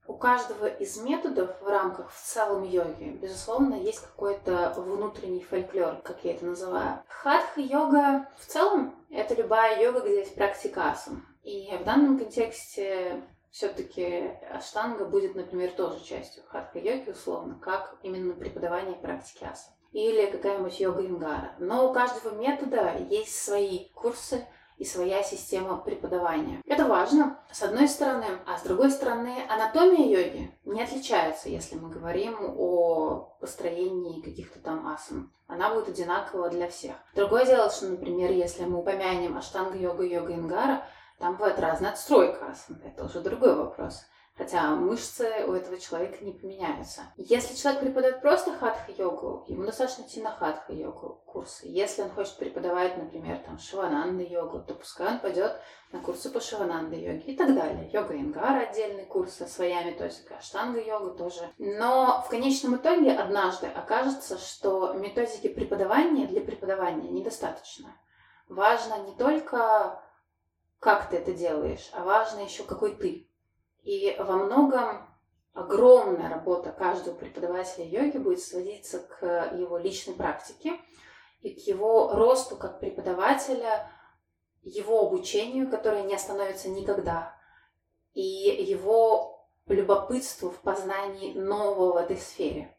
У 0.07 0.15
каждого 0.15 0.67
из 0.67 0.97
методов 0.99 1.51
в 1.61 1.69
рамках 1.69 2.11
в 2.11 2.21
целом 2.21 2.65
йоги, 2.65 3.17
безусловно, 3.23 3.75
есть 3.75 4.01
какой-то 4.01 4.75
внутренний 4.77 5.43
фольклор, 5.43 6.03
как 6.03 6.25
я 6.25 6.33
это 6.35 6.45
называю. 6.45 7.03
Хатха-йога 7.07 8.29
в 8.39 8.47
целом— 8.47 8.97
это 9.11 9.35
любая 9.35 9.81
йога, 9.81 10.01
где 10.01 10.19
есть 10.19 10.35
практика 10.35 10.91
асан. 10.91 11.25
И 11.45 11.71
в 11.77 11.85
данном 11.85 12.19
контексте 12.19 13.23
все-таки 13.51 14.31
аштанга 14.51 15.05
будет, 15.05 15.37
например, 15.37 15.71
тоже 15.73 16.03
частью 16.03 16.43
хатха-йоги, 16.49 17.11
условно, 17.11 17.59
как 17.61 17.97
именно 18.03 18.35
преподавание 18.35 18.97
практики 18.97 19.45
асан. 19.45 19.73
Или 19.93 20.31
какая-нибудь 20.31 20.81
йога 20.81 21.07
ингара. 21.07 21.55
Но 21.59 21.89
у 21.89 21.93
каждого 21.93 22.35
метода 22.35 22.97
есть 22.97 23.39
свои 23.39 23.91
курсы, 23.91 24.47
и 24.83 24.85
своя 24.85 25.23
система 25.23 25.77
преподавания. 25.77 26.61
Это 26.67 26.87
важно, 26.87 27.39
с 27.53 27.63
одной 27.63 27.87
стороны, 27.87 28.25
а 28.49 28.59
с 28.59 28.63
другой 28.63 28.91
стороны, 28.91 29.47
анатомия 29.49 30.09
йоги 30.09 30.51
не 30.65 30.83
отличается, 30.83 31.49
если 31.49 31.77
мы 31.77 31.89
говорим 31.89 32.37
о 32.59 33.37
построении 33.41 34.21
каких-то 34.21 34.59
там 34.59 34.89
асан. 34.89 35.33
Она 35.47 35.73
будет 35.73 35.91
одинакова 35.91 36.51
для 36.51 36.69
всех. 36.69 36.97
Другое 37.15 37.47
дело, 37.47 37.71
что, 37.71 37.91
например, 37.91 38.33
если 38.33 38.65
мы 38.65 38.81
упомянем 38.81 39.37
аштанга 39.37 39.79
йога, 39.79 40.03
йога 40.03 40.35
ингара, 40.35 40.85
там 41.21 41.37
бывает 41.37 41.61
разная 41.61 41.93
отстройка 41.93 42.47
асан. 42.47 42.83
Это 42.85 43.05
уже 43.05 43.21
другой 43.21 43.55
вопрос. 43.55 44.03
Хотя 44.43 44.75
мышцы 44.75 45.45
у 45.47 45.53
этого 45.53 45.79
человека 45.79 46.25
не 46.25 46.33
поменяются. 46.33 47.03
Если 47.17 47.55
человек 47.55 47.81
преподает 47.81 48.21
просто 48.21 48.53
хатха-йогу, 48.53 49.45
ему 49.47 49.65
достаточно 49.65 50.03
идти 50.03 50.21
на 50.21 50.33
хатха-йогу 50.33 51.23
курсы. 51.27 51.69
Если 51.69 52.03
он 52.03 52.11
хочет 52.11 52.37
преподавать, 52.39 52.99
например, 52.99 53.39
там 53.47 53.61
шивананда-йогу, 53.61 54.65
то 54.67 54.75
пускай 54.75 55.13
он 55.13 55.21
пойдет 55.21 55.61
на 55.93 56.01
курсы 56.01 56.29
по 56.29 56.41
шивананда-йоге 56.41 57.21
и 57.21 57.37
так 57.37 57.55
далее. 57.55 57.89
Йога 57.93 58.17
Ингара 58.17 58.67
отдельный 58.69 59.07
курс 59.07 59.35
со 59.35 59.47
своя 59.47 59.85
методика, 59.85 60.35
аштанга-йога 60.39 61.11
тоже. 61.11 61.49
Но 61.59 62.25
в 62.27 62.29
конечном 62.29 62.75
итоге 62.75 63.13
однажды 63.13 63.69
окажется, 63.69 64.39
что 64.39 64.95
методики 64.95 65.47
преподавания 65.47 66.27
для 66.27 66.41
преподавания 66.41 67.11
недостаточно. 67.11 67.97
Важно 68.49 69.05
не 69.07 69.15
только 69.15 70.03
как 70.81 71.11
ты 71.11 71.19
это 71.19 71.33
делаешь, 71.33 71.91
а 71.93 72.03
важно 72.03 72.41
еще 72.41 72.65
какой 72.65 72.97
ты. 72.97 73.29
И 73.83 74.15
во 74.19 74.37
многом 74.37 75.09
огромная 75.53 76.29
работа 76.29 76.73
каждого 76.73 77.15
преподавателя 77.15 77.85
йоги 77.85 78.19
будет 78.19 78.41
сводиться 78.41 79.01
к 79.01 79.53
его 79.55 79.77
личной 79.77 80.15
практике 80.15 80.81
и 81.41 81.55
к 81.55 81.59
его 81.67 82.13
росту 82.15 82.57
как 82.57 82.81
преподавателя, 82.81 83.91
его 84.63 85.07
обучению, 85.07 85.69
которое 85.69 86.05
не 86.05 86.15
остановится 86.15 86.69
никогда, 86.69 87.37
и 88.15 88.23
его 88.23 89.49
любопытству 89.67 90.51
в 90.51 90.61
познании 90.61 91.35
нового 91.35 91.95
в 91.95 91.97
этой 91.97 92.17
сфере. 92.17 92.77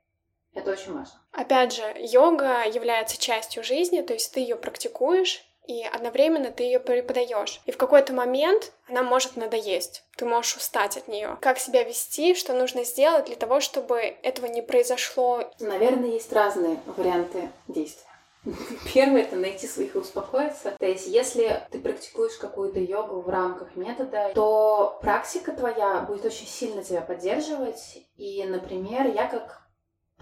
Это 0.53 0.71
очень 0.71 0.93
важно. 0.93 1.19
Опять 1.31 1.73
же, 1.73 1.83
йога 1.97 2.63
является 2.63 3.19
частью 3.19 3.63
жизни, 3.63 4.01
то 4.01 4.13
есть 4.13 4.31
ты 4.33 4.39
ее 4.39 4.55
практикуешь, 4.55 5.43
и 5.65 5.83
одновременно 5.83 6.51
ты 6.51 6.63
ее 6.63 6.79
преподаешь. 6.79 7.61
И 7.65 7.71
в 7.71 7.77
какой-то 7.77 8.13
момент 8.13 8.71
она 8.87 9.03
может 9.03 9.35
надоесть. 9.35 10.03
Ты 10.17 10.25
можешь 10.25 10.57
устать 10.57 10.97
от 10.97 11.07
нее. 11.07 11.37
Как 11.41 11.57
себя 11.59 11.83
вести, 11.83 12.35
что 12.35 12.53
нужно 12.53 12.83
сделать 12.83 13.25
для 13.25 13.35
того, 13.35 13.59
чтобы 13.59 13.99
этого 13.99 14.45
не 14.47 14.61
произошло? 14.61 15.49
Наверное, 15.59 16.09
есть 16.09 16.31
разные 16.33 16.79
варианты 16.97 17.49
действия. 17.67 18.09
Первое— 18.93 19.21
это 19.23 19.35
найти 19.35 19.67
своих 19.67 19.95
и 19.95 19.99
успокоиться. 19.99 20.75
То 20.77 20.85
есть, 20.85 21.07
если 21.07 21.61
ты 21.71 21.79
практикуешь 21.79 22.37
какую-то 22.37 22.79
йогу 22.79 23.21
в 23.21 23.29
рамках 23.29 23.75
метода, 23.75 24.31
то 24.35 24.99
практика 25.01 25.53
твоя 25.53 26.01
будет 26.01 26.25
очень 26.25 26.47
сильно 26.47 26.83
тебя 26.83 27.01
поддерживать. 27.01 28.03
И, 28.17 28.43
например, 28.43 29.07
я 29.07 29.27
как 29.27 29.62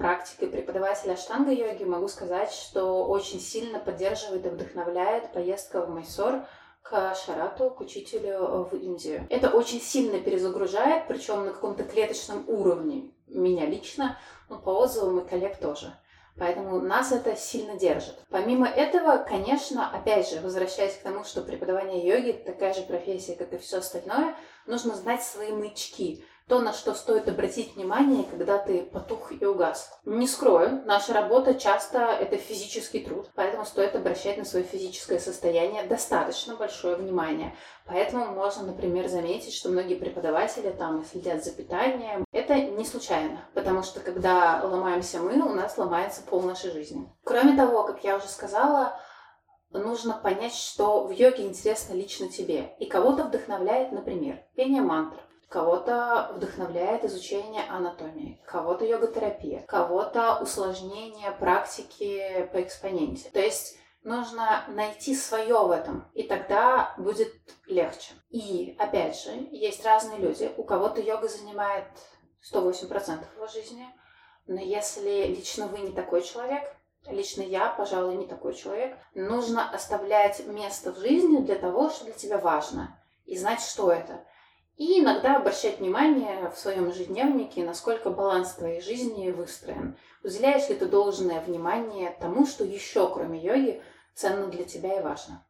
практикой 0.01 0.47
преподавателя 0.47 1.15
штанга-йоги 1.15 1.83
могу 1.83 2.07
сказать, 2.07 2.51
что 2.51 3.05
очень 3.05 3.39
сильно 3.39 3.77
поддерживает 3.77 4.45
и 4.47 4.49
вдохновляет 4.49 5.31
поездка 5.31 5.85
в 5.85 5.89
Майсор 5.89 6.43
к 6.81 7.13
Шарату, 7.13 7.69
к 7.69 7.81
учителю 7.81 8.67
в 8.69 8.75
Индию. 8.75 9.27
Это 9.29 9.51
очень 9.51 9.79
сильно 9.79 10.19
перезагружает, 10.19 11.07
причем 11.07 11.45
на 11.45 11.53
каком-то 11.53 11.83
клеточном 11.83 12.45
уровне. 12.47 13.11
Меня 13.27 13.67
лично, 13.67 14.17
но 14.49 14.57
по 14.57 14.71
отзывам 14.71 15.19
и 15.19 15.29
коллег 15.29 15.57
тоже. 15.57 15.95
Поэтому 16.35 16.79
нас 16.79 17.11
это 17.11 17.35
сильно 17.35 17.77
держит. 17.77 18.15
Помимо 18.29 18.67
этого, 18.67 19.17
конечно, 19.17 19.87
опять 19.91 20.29
же, 20.31 20.39
возвращаясь 20.39 20.95
к 20.95 21.03
тому, 21.03 21.23
что 21.23 21.41
преподавание 21.41 22.03
йоги 22.03 22.31
такая 22.31 22.73
же 22.73 22.81
профессия, 22.81 23.35
как 23.35 23.53
и 23.53 23.57
все 23.59 23.77
остальное, 23.77 24.35
нужно 24.65 24.95
знать 24.95 25.21
свои 25.21 25.51
маячки 25.51 26.25
то, 26.51 26.59
на 26.59 26.73
что 26.73 26.93
стоит 26.93 27.29
обратить 27.29 27.77
внимание, 27.77 28.25
когда 28.25 28.57
ты 28.57 28.81
потух 28.81 29.31
и 29.31 29.45
угас. 29.45 29.89
Не 30.03 30.27
скрою, 30.27 30.81
наша 30.83 31.13
работа 31.13 31.53
часто 31.53 31.99
это 31.99 32.35
физический 32.35 32.99
труд, 33.05 33.29
поэтому 33.35 33.63
стоит 33.63 33.95
обращать 33.95 34.37
на 34.37 34.43
свое 34.43 34.65
физическое 34.65 35.17
состояние 35.17 35.83
достаточно 35.83 36.57
большое 36.57 36.97
внимание. 36.97 37.55
Поэтому 37.85 38.25
можно, 38.25 38.63
например, 38.63 39.07
заметить, 39.07 39.53
что 39.53 39.69
многие 39.69 39.95
преподаватели 39.95 40.71
там 40.71 41.05
следят 41.05 41.41
за 41.45 41.51
питанием. 41.51 42.25
Это 42.33 42.55
не 42.55 42.83
случайно, 42.83 43.45
потому 43.53 43.81
что 43.81 44.01
когда 44.01 44.59
ломаемся 44.61 45.19
мы, 45.19 45.41
у 45.41 45.55
нас 45.55 45.77
ломается 45.77 46.21
пол 46.21 46.41
нашей 46.41 46.71
жизни. 46.71 47.09
Кроме 47.23 47.55
того, 47.55 47.83
как 47.83 48.03
я 48.03 48.17
уже 48.17 48.27
сказала, 48.27 48.99
нужно 49.71 50.19
понять, 50.21 50.53
что 50.55 51.05
в 51.07 51.11
йоге 51.11 51.47
интересно 51.47 51.93
лично 51.93 52.27
тебе. 52.27 52.75
И 52.79 52.87
кого-то 52.87 53.23
вдохновляет, 53.23 53.93
например, 53.93 54.43
пение 54.57 54.81
мантр, 54.81 55.17
Кого-то 55.51 56.31
вдохновляет 56.33 57.03
изучение 57.03 57.63
анатомии, 57.67 58.41
кого-то 58.47 58.85
йога-терапия, 58.85 59.65
кого-то 59.67 60.39
усложнение 60.41 61.31
практики 61.31 62.49
по 62.53 62.61
экспоненте. 62.61 63.29
То 63.31 63.41
есть 63.41 63.77
нужно 64.01 64.63
найти 64.69 65.13
свое 65.13 65.59
в 65.59 65.71
этом, 65.71 66.09
и 66.13 66.23
тогда 66.23 66.95
будет 66.97 67.33
легче. 67.65 68.13
И, 68.29 68.77
опять 68.79 69.21
же, 69.21 69.31
есть 69.51 69.83
разные 69.83 70.19
люди. 70.19 70.49
У 70.55 70.63
кого-то 70.63 71.01
йога 71.01 71.27
занимает 71.27 71.83
108% 72.49 73.25
его 73.35 73.47
жизни, 73.47 73.85
но 74.47 74.61
если 74.61 75.25
лично 75.25 75.67
вы 75.67 75.79
не 75.79 75.91
такой 75.91 76.21
человек, 76.21 76.63
лично 77.07 77.41
я, 77.41 77.67
пожалуй, 77.71 78.15
не 78.15 78.25
такой 78.25 78.53
человек, 78.53 78.97
нужно 79.15 79.69
оставлять 79.69 80.47
место 80.47 80.93
в 80.93 80.99
жизни 80.99 81.39
для 81.39 81.55
того, 81.55 81.89
что 81.89 82.05
для 82.05 82.13
тебя 82.13 82.37
важно, 82.37 82.97
и 83.25 83.37
знать, 83.37 83.59
что 83.59 83.91
это. 83.91 84.25
И 84.77 84.99
иногда 84.99 85.37
обращать 85.37 85.79
внимание 85.79 86.49
в 86.49 86.57
своем 86.57 86.89
ежедневнике, 86.89 87.63
насколько 87.63 88.09
баланс 88.09 88.53
твоей 88.53 88.81
жизни 88.81 89.29
выстроен. 89.29 89.97
Уделяешь 90.23 90.69
ли 90.69 90.75
ты 90.75 90.85
должное 90.85 91.41
внимание 91.41 92.15
тому, 92.19 92.45
что 92.45 92.63
еще, 92.63 93.11
кроме 93.13 93.39
йоги, 93.39 93.81
ценно 94.15 94.47
для 94.47 94.63
тебя 94.63 94.99
и 94.99 95.03
важно. 95.03 95.45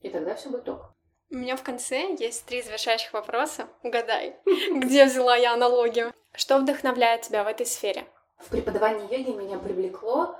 И 0.00 0.10
тогда 0.10 0.34
все 0.34 0.50
будет 0.50 0.68
ок. 0.68 0.94
У 1.30 1.36
меня 1.36 1.56
в 1.56 1.62
конце 1.62 2.14
есть 2.18 2.44
три 2.44 2.62
завершающих 2.62 3.12
вопроса. 3.12 3.68
Угадай, 3.82 4.36
где 4.44 5.06
взяла 5.06 5.36
я 5.36 5.54
аналогию? 5.54 6.12
Что 6.32 6.58
вдохновляет 6.58 7.22
тебя 7.22 7.44
в 7.44 7.48
этой 7.48 7.66
сфере? 7.66 8.06
В 8.38 8.50
преподавании 8.50 9.10
йоги 9.10 9.30
меня 9.30 9.58
привлекло 9.58 10.36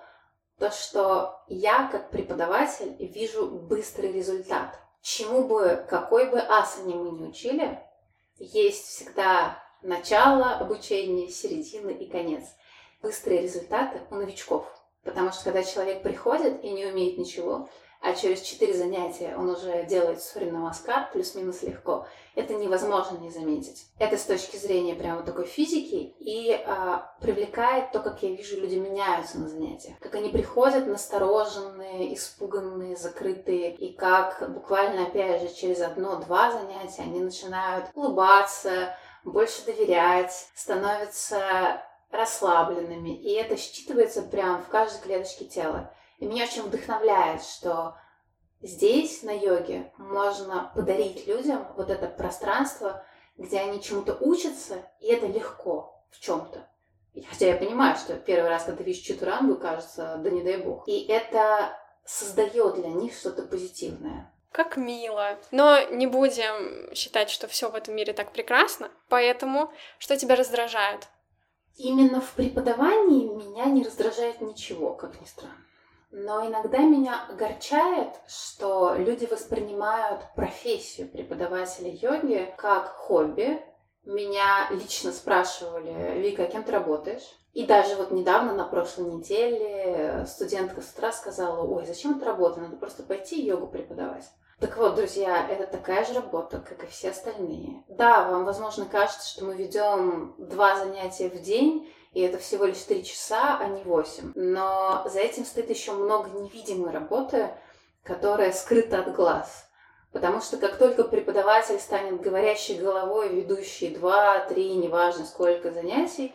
то, 0.59 0.71
что 0.71 1.43
я, 1.49 1.89
как 1.91 2.11
преподаватель, 2.11 2.95
вижу 2.99 3.49
быстрый 3.49 4.13
результат. 4.13 4.79
Чему 5.03 5.45
бы, 5.45 5.85
какой 5.89 6.31
бы 6.31 6.39
асане 6.39 6.95
мы 6.95 7.11
не 7.11 7.27
учили, 7.27 7.81
есть 8.39 8.87
всегда 8.87 9.63
начало 9.83 10.57
обучения, 10.57 11.29
середина 11.29 11.91
и 11.91 12.09
конец. 12.09 12.45
Быстрые 13.03 13.43
результаты 13.43 14.01
у 14.11 14.17
новичков. 14.17 14.67
Потому 15.03 15.33
что 15.33 15.45
когда 15.45 15.63
человек 15.63 16.03
приходит 16.03 16.65
и 16.65 16.71
не 16.71 16.87
умеет 16.87 17.19
ничего, 17.19 17.69
а 18.05 18.13
через 18.13 18.43
четыре 18.43 18.75
занятия 18.75 19.35
он 19.35 19.49
уже 19.49 19.85
делает 19.85 20.23
сурья 20.23 20.53
намаскар 20.53 21.09
плюс-минус 21.11 21.63
легко, 21.63 22.07
это 22.35 22.53
невозможно 22.53 23.17
не 23.17 23.31
заметить. 23.31 23.87
Это 23.99 24.19
с 24.19 24.25
точки 24.25 24.59
зрения 24.59 24.95
прямо 24.95 25.23
такой 25.23 25.47
физики 25.47 26.15
и 26.19 26.53
а, 26.53 27.15
привлекает 27.23 27.93
то, 27.93 28.01
как 28.01 28.23
я 28.23 28.29
вижу, 28.29 28.61
люди 28.61 28.75
меняются 28.75 29.39
на 29.39 29.49
занятиях. 29.49 29.99
Как 30.01 30.15
они 30.17 30.29
приходят 30.29 30.87
настороженные, 30.87 32.15
испуганные, 32.15 32.95
закрытые, 32.95 33.75
и 33.75 33.95
как 33.97 34.53
буквально, 34.53 35.07
опять 35.07 35.41
же, 35.41 35.55
через 35.55 35.81
одно-два 35.81 36.53
занятия 36.53 37.03
они 37.03 37.21
начинают 37.21 37.87
улыбаться, 37.95 38.95
больше 39.25 39.65
доверять, 39.65 40.51
становятся 40.55 41.83
расслабленными. 42.11 43.17
И 43.17 43.33
это 43.33 43.55
считывается 43.55 44.29
прямо 44.29 44.59
в 44.59 44.69
каждой 44.69 45.01
клеточке 45.01 45.47
тела. 45.47 45.91
И 46.25 46.27
меня 46.27 46.45
очень 46.45 46.63
вдохновляет, 46.63 47.43
что 47.43 47.99
здесь, 48.63 49.23
на 49.25 49.31
йоге, 49.31 49.93
можно 49.99 50.73
подарить 50.75 51.27
людям 51.27 51.67
вот 51.77 51.91
это 51.91 52.07
пространство, 52.07 53.05
где 53.37 53.61
они 53.61 53.83
чему-то 53.83 54.17
учатся, 54.19 54.91
и 55.01 55.09
это 55.09 55.27
легко 55.27 56.03
в 56.11 56.19
чем-то. 56.21 56.67
Хотя 57.29 57.49
я 57.49 57.57
понимаю, 57.57 57.95
что 57.97 58.15
первый 58.15 58.49
раз, 58.49 58.65
когда 58.65 58.79
ты 58.79 58.85
видишь 58.85 59.03
читурангу, 59.03 59.57
кажется, 59.57 60.19
да 60.25 60.31
не 60.31 60.43
дай 60.43 60.57
бог. 60.57 60.89
И 60.89 61.05
это 61.09 61.79
создает 62.07 62.77
для 62.77 62.89
них 62.89 63.13
что-то 63.13 63.43
позитивное. 63.43 64.33
Как 64.51 64.79
мило. 64.79 65.39
Но 65.51 65.79
не 65.91 66.07
будем 66.07 66.95
считать, 66.95 67.29
что 67.29 67.49
все 67.49 67.71
в 67.71 67.75
этом 67.75 67.97
мире 67.97 68.15
так 68.15 68.33
прекрасно. 68.33 68.91
Поэтому 69.11 69.71
что 69.99 70.17
тебя 70.17 70.37
раздражает? 70.37 71.07
Именно 71.77 72.23
в 72.23 72.31
преподавании 72.33 73.27
меня 73.27 73.67
не 73.67 73.85
раздражает 73.85 74.41
ничего, 74.41 74.95
как 74.95 75.21
ни 75.21 75.27
странно. 75.27 75.65
Но 76.17 76.47
иногда 76.47 76.79
меня 76.79 77.27
огорчает, 77.29 78.11
что 78.29 78.95
люди 78.95 79.27
воспринимают 79.27 80.21
профессию 80.37 81.09
преподавателя 81.09 81.91
йоги 81.91 82.55
как 82.57 82.87
хобби, 82.87 83.61
меня 84.05 84.69
лично 84.71 85.11
спрашивали, 85.11 86.21
Вика, 86.21 86.45
а 86.45 86.47
кем 86.47 86.63
ты 86.63 86.71
работаешь? 86.71 87.25
И 87.53 87.67
даже 87.67 87.97
вот 87.97 88.13
недавно, 88.13 88.55
на 88.55 88.65
прошлой 88.65 89.11
неделе, 89.11 90.25
студентка 90.29 90.83
с 90.83 90.93
утра 90.93 91.11
сказала, 91.11 91.67
ой, 91.67 91.85
зачем 91.85 92.17
это 92.17 92.27
работа, 92.27 92.61
надо 92.61 92.77
просто 92.77 93.03
пойти 93.03 93.45
йогу 93.45 93.67
преподавать. 93.67 94.31
Так 94.61 94.77
вот, 94.77 94.95
друзья, 94.95 95.45
это 95.49 95.67
такая 95.67 96.05
же 96.05 96.15
работа, 96.15 96.61
как 96.61 96.85
и 96.85 96.87
все 96.87 97.11
остальные. 97.11 97.83
Да, 97.89 98.31
вам, 98.31 98.45
возможно, 98.45 98.85
кажется, 98.85 99.29
что 99.29 99.47
мы 99.47 99.57
ведем 99.57 100.37
два 100.39 100.79
занятия 100.79 101.29
в 101.29 101.43
день, 101.43 101.93
и 102.15 102.21
это 102.21 102.39
всего 102.39 102.65
лишь 102.65 102.79
три 102.79 103.05
часа, 103.05 103.59
а 103.61 103.67
не 103.67 103.83
восемь. 103.83 104.33
Но 104.35 105.05
за 105.07 105.21
этим 105.21 105.45
стоит 105.45 105.69
еще 105.69 105.93
много 105.93 106.31
невидимой 106.31 106.93
работы, 106.93 107.51
которая 108.05 108.53
скрыта 108.53 109.01
от 109.01 109.15
глаз. 109.15 109.69
Потому 110.13 110.41
что 110.41 110.59
как 110.59 110.79
только 110.79 111.03
преподаватель 111.03 111.81
станет 111.81 112.21
говорящей 112.21 112.79
головой, 112.79 113.31
ведущей 113.31 113.89
два, 113.89 114.39
три, 114.47 114.77
неважно 114.77 115.25
сколько 115.25 115.73
занятий, 115.73 116.33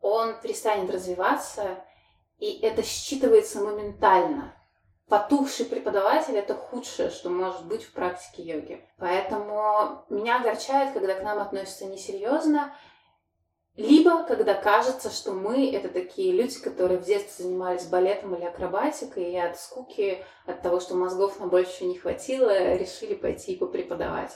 он 0.00 0.40
перестанет 0.40 0.90
развиваться, 0.90 1.84
и 2.38 2.60
это 2.60 2.80
считывается 2.80 3.62
моментально. 3.62 4.56
Потухший 5.08 5.66
преподаватель– 5.66 6.36
это 6.36 6.54
худшее, 6.54 7.10
что 7.10 7.28
может 7.28 7.66
быть 7.66 7.84
в 7.84 7.92
практике 7.92 8.42
йоги. 8.42 8.88
Поэтому 8.96 10.06
меня 10.08 10.40
огорчает, 10.40 10.94
когда 10.94 11.14
к 11.14 11.22
нам 11.22 11.40
относятся 11.40 11.84
несерьезно, 11.84 12.74
либо 13.76 14.22
когда 14.24 14.54
кажется, 14.54 15.10
что 15.10 15.32
мы– 15.32 15.70
это 15.72 15.88
такие 15.88 16.32
люди, 16.32 16.60
которые 16.60 17.00
в 17.00 17.04
детстве 17.04 17.44
занимались 17.44 17.86
балетом 17.86 18.34
или 18.36 18.44
акробатикой, 18.44 19.32
и 19.32 19.36
от 19.36 19.58
скуки, 19.58 20.24
от 20.46 20.62
того, 20.62 20.78
что 20.78 20.94
мозгов 20.94 21.40
на 21.40 21.48
больше 21.48 21.84
не 21.84 21.98
хватило, 21.98 22.76
решили 22.76 23.14
пойти 23.14 23.54
и 23.54 23.58
попреподавать. 23.58 24.30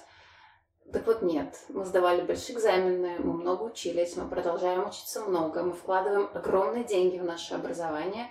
Так 0.92 1.06
вот 1.06 1.22
нет, 1.22 1.54
мы 1.68 1.84
сдавали 1.84 2.22
большие 2.22 2.56
экзамены, 2.56 3.16
мы 3.18 3.34
много 3.34 3.64
учились, 3.64 4.16
мы 4.16 4.26
продолжаем 4.26 4.88
учиться 4.88 5.20
много, 5.20 5.62
мы 5.62 5.72
вкладываем 5.72 6.30
огромные 6.32 6.82
деньги 6.82 7.18
в 7.18 7.24
наше 7.24 7.54
образование, 7.54 8.26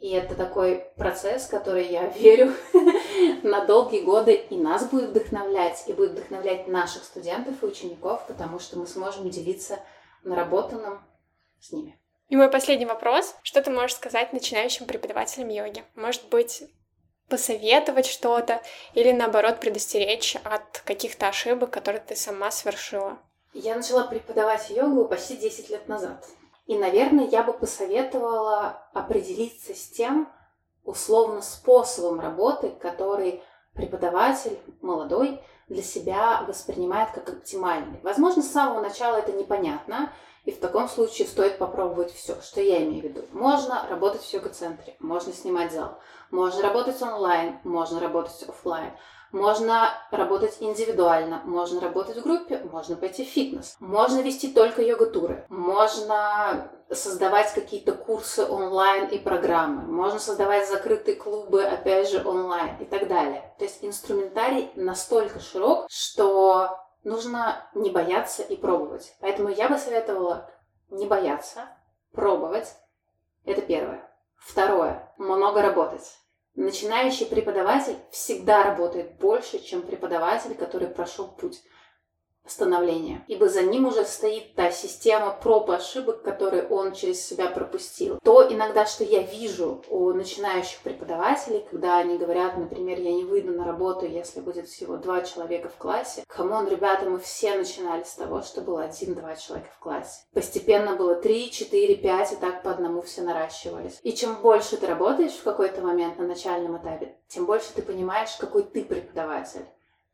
и 0.00 0.10
это 0.10 0.34
такой 0.34 0.84
процесс, 0.96 1.46
который, 1.46 1.86
я 1.86 2.06
верю, 2.18 2.52
на 3.44 3.64
долгие 3.64 4.00
годы 4.00 4.34
и 4.34 4.56
нас 4.58 4.90
будет 4.90 5.10
вдохновлять, 5.10 5.84
и 5.86 5.92
будет 5.92 6.10
вдохновлять 6.10 6.66
наших 6.66 7.04
студентов 7.04 7.62
и 7.62 7.66
учеников, 7.66 8.26
потому 8.26 8.58
что 8.58 8.78
мы 8.78 8.86
сможем 8.86 9.30
делиться 9.30 9.78
наработанным 10.22 11.00
с 11.60 11.72
ними. 11.72 11.98
И 12.28 12.36
мой 12.36 12.50
последний 12.50 12.86
вопрос. 12.86 13.34
Что 13.42 13.62
ты 13.62 13.70
можешь 13.70 13.96
сказать 13.96 14.32
начинающим 14.32 14.86
преподавателям 14.86 15.48
йоги? 15.48 15.84
Может 15.94 16.28
быть, 16.28 16.64
посоветовать 17.28 18.06
что-то 18.06 18.62
или 18.94 19.12
наоборот 19.12 19.60
предостеречь 19.60 20.36
от 20.44 20.80
каких-то 20.84 21.28
ошибок, 21.28 21.70
которые 21.70 22.00
ты 22.00 22.16
сама 22.16 22.50
совершила? 22.50 23.18
Я 23.54 23.76
начала 23.76 24.04
преподавать 24.04 24.70
йогу 24.70 25.04
почти 25.06 25.36
10 25.36 25.68
лет 25.70 25.88
назад. 25.88 26.26
И, 26.66 26.78
наверное, 26.78 27.26
я 27.26 27.42
бы 27.42 27.52
посоветовала 27.52 28.88
определиться 28.94 29.74
с 29.74 29.88
тем, 29.88 30.32
условно, 30.84 31.42
способом 31.42 32.20
работы, 32.20 32.70
который 32.70 33.42
преподаватель 33.74 34.58
молодой 34.80 35.40
для 35.72 35.82
себя 35.82 36.44
воспринимает 36.46 37.10
как 37.12 37.28
оптимальный. 37.28 38.00
Возможно, 38.02 38.42
с 38.42 38.50
самого 38.50 38.80
начала 38.80 39.16
это 39.16 39.32
непонятно, 39.32 40.12
и 40.44 40.50
в 40.50 40.58
таком 40.58 40.88
случае 40.88 41.28
стоит 41.28 41.58
попробовать 41.58 42.12
все. 42.12 42.40
Что 42.40 42.60
я 42.60 42.82
имею 42.84 43.02
в 43.02 43.04
виду? 43.04 43.24
Можно 43.32 43.86
работать 43.88 44.22
в 44.22 44.32
йога-центре, 44.32 44.96
можно 44.98 45.32
снимать 45.32 45.72
зал, 45.72 45.98
можно 46.30 46.62
работать 46.62 47.00
онлайн, 47.00 47.58
можно 47.64 48.00
работать 48.00 48.42
офлайн, 48.48 48.92
можно 49.32 49.90
работать 50.10 50.58
индивидуально, 50.60 51.42
можно 51.44 51.80
работать 51.80 52.18
в 52.18 52.22
группе, 52.22 52.58
можно 52.70 52.96
пойти 52.96 53.24
в 53.24 53.28
фитнес, 53.28 53.76
можно 53.80 54.20
вести 54.20 54.52
только 54.52 54.82
йога-туры, 54.82 55.46
можно 55.48 56.70
создавать 56.90 57.52
какие-то 57.54 57.92
курсы 57.92 58.44
онлайн 58.44 59.08
и 59.08 59.18
программы, 59.18 59.82
можно 59.82 60.18
создавать 60.18 60.68
закрытые 60.68 61.16
клубы, 61.16 61.64
опять 61.64 62.10
же, 62.10 62.22
онлайн 62.26 62.76
и 62.80 62.84
так 62.84 63.08
далее. 63.08 63.54
То 63.58 63.64
есть 63.64 63.78
инструментарий 63.82 64.70
настолько 64.74 65.40
широк, 65.40 65.86
что 65.88 66.78
нужно 67.02 67.68
не 67.74 67.90
бояться 67.90 68.42
и 68.42 68.56
пробовать. 68.56 69.14
Поэтому 69.20 69.48
я 69.48 69.68
бы 69.68 69.78
советовала 69.78 70.50
не 70.90 71.06
бояться, 71.06 71.68
пробовать. 72.12 72.74
Это 73.44 73.62
первое. 73.62 74.08
Второе. 74.36 75.12
Много 75.16 75.62
работать. 75.62 76.18
Начинающий 76.54 77.24
преподаватель 77.26 77.96
всегда 78.10 78.62
работает 78.62 79.14
больше, 79.18 79.58
чем 79.62 79.82
преподаватель, 79.82 80.54
который 80.54 80.88
прошел 80.88 81.28
путь 81.28 81.62
становления, 82.46 83.24
ибо 83.28 83.48
за 83.48 83.62
ним 83.62 83.86
уже 83.86 84.04
стоит 84.04 84.54
та 84.54 84.70
система 84.70 85.30
проб 85.30 85.70
и 85.70 85.74
ошибок, 85.74 86.22
которые 86.22 86.66
он 86.66 86.92
через 86.92 87.24
себя 87.24 87.48
пропустил. 87.48 88.18
То 88.22 88.46
иногда, 88.52 88.84
что 88.86 89.04
я 89.04 89.22
вижу 89.22 89.82
у 89.88 90.12
начинающих 90.12 90.80
преподавателей, 90.80 91.64
когда 91.70 91.98
они 91.98 92.18
говорят, 92.18 92.56
например, 92.56 92.98
я 92.98 93.12
не 93.12 93.24
выйду 93.24 93.52
на 93.52 93.64
работу, 93.64 94.06
если 94.06 94.40
будет 94.40 94.68
всего 94.68 94.96
два 94.96 95.22
человека 95.22 95.68
в 95.68 95.76
классе. 95.76 96.24
Come 96.26 96.50
on, 96.50 96.68
ребята, 96.68 97.06
мы 97.06 97.18
все 97.18 97.54
начинали 97.54 98.02
с 98.02 98.14
того, 98.14 98.42
что 98.42 98.60
было 98.60 98.84
один-два 98.84 99.36
человека 99.36 99.70
в 99.76 99.78
классе. 99.78 100.22
Постепенно 100.32 100.96
было 100.96 101.14
три, 101.14 101.50
четыре, 101.50 101.96
пять, 101.96 102.32
и 102.32 102.36
так 102.36 102.62
по 102.62 102.70
одному 102.70 103.02
все 103.02 103.22
наращивались. 103.22 104.00
И 104.02 104.12
чем 104.12 104.36
больше 104.36 104.76
ты 104.76 104.86
работаешь 104.86 105.32
в 105.32 105.44
какой-то 105.44 105.80
момент 105.80 106.18
на 106.18 106.26
начальном 106.26 106.76
этапе, 106.76 107.16
тем 107.28 107.46
больше 107.46 107.72
ты 107.74 107.82
понимаешь, 107.82 108.36
какой 108.38 108.64
ты 108.64 108.84
преподаватель 108.84 109.66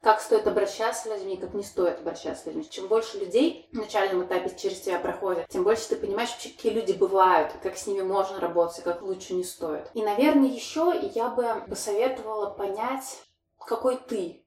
как 0.02 0.20
стоит 0.20 0.46
обращаться 0.46 1.02
с 1.02 1.06
людьми, 1.06 1.36
как 1.36 1.54
не 1.54 1.62
стоит 1.62 1.98
обращаться 1.98 2.44
с 2.44 2.46
людьми. 2.46 2.68
Чем 2.68 2.86
больше 2.86 3.18
людей 3.18 3.68
на 3.72 3.82
начальном 3.82 4.24
этапе 4.24 4.54
через 4.56 4.80
тебя 4.80 4.98
проходят, 5.00 5.48
тем 5.48 5.64
больше 5.64 5.88
ты 5.88 5.96
понимаешь, 5.96 6.30
вообще, 6.30 6.50
какие 6.50 6.72
люди 6.72 6.92
бывают, 6.92 7.52
как 7.62 7.76
с 7.76 7.86
ними 7.86 8.02
можно 8.02 8.40
работать, 8.40 8.82
как 8.84 9.02
лучше 9.02 9.34
не 9.34 9.44
стоит. 9.44 9.90
И, 9.94 10.02
наверное, 10.02 10.48
еще 10.48 10.94
я 11.14 11.28
бы 11.28 11.64
посоветовала 11.68 12.50
понять, 12.50 13.22
какой 13.58 13.96
ты, 13.96 14.44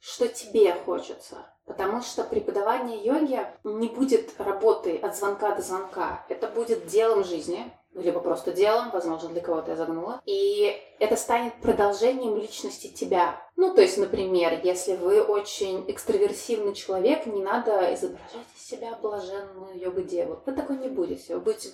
что 0.00 0.28
тебе 0.28 0.74
хочется. 0.74 1.46
Потому 1.66 2.00
что 2.00 2.22
преподавание 2.22 3.02
йоги 3.02 3.40
не 3.64 3.88
будет 3.88 4.32
работой 4.38 4.96
от 4.98 5.16
звонка 5.16 5.54
до 5.54 5.62
звонка. 5.62 6.24
Это 6.28 6.46
будет 6.46 6.86
делом 6.86 7.24
жизни, 7.24 7.72
либо 7.96 8.20
просто 8.20 8.52
делом, 8.52 8.90
возможно, 8.90 9.28
для 9.30 9.40
кого-то 9.40 9.70
я 9.70 9.76
загнула. 9.76 10.20
И 10.26 10.80
это 10.98 11.16
станет 11.16 11.54
продолжением 11.60 12.36
личности 12.36 12.88
тебя. 12.88 13.40
Ну, 13.56 13.74
то 13.74 13.80
есть, 13.80 13.96
например, 13.98 14.60
если 14.62 14.96
вы 14.96 15.22
очень 15.22 15.84
экстраверсивный 15.88 16.74
человек, 16.74 17.26
не 17.26 17.42
надо 17.42 17.94
изображать 17.94 18.46
из 18.54 18.66
себя 18.66 18.98
блаженную 19.00 19.78
йога-деву. 19.78 20.42
Вы 20.44 20.52
такой 20.52 20.76
не 20.76 20.88
будете. 20.88 21.34
Вы 21.34 21.40
будете 21.40 21.70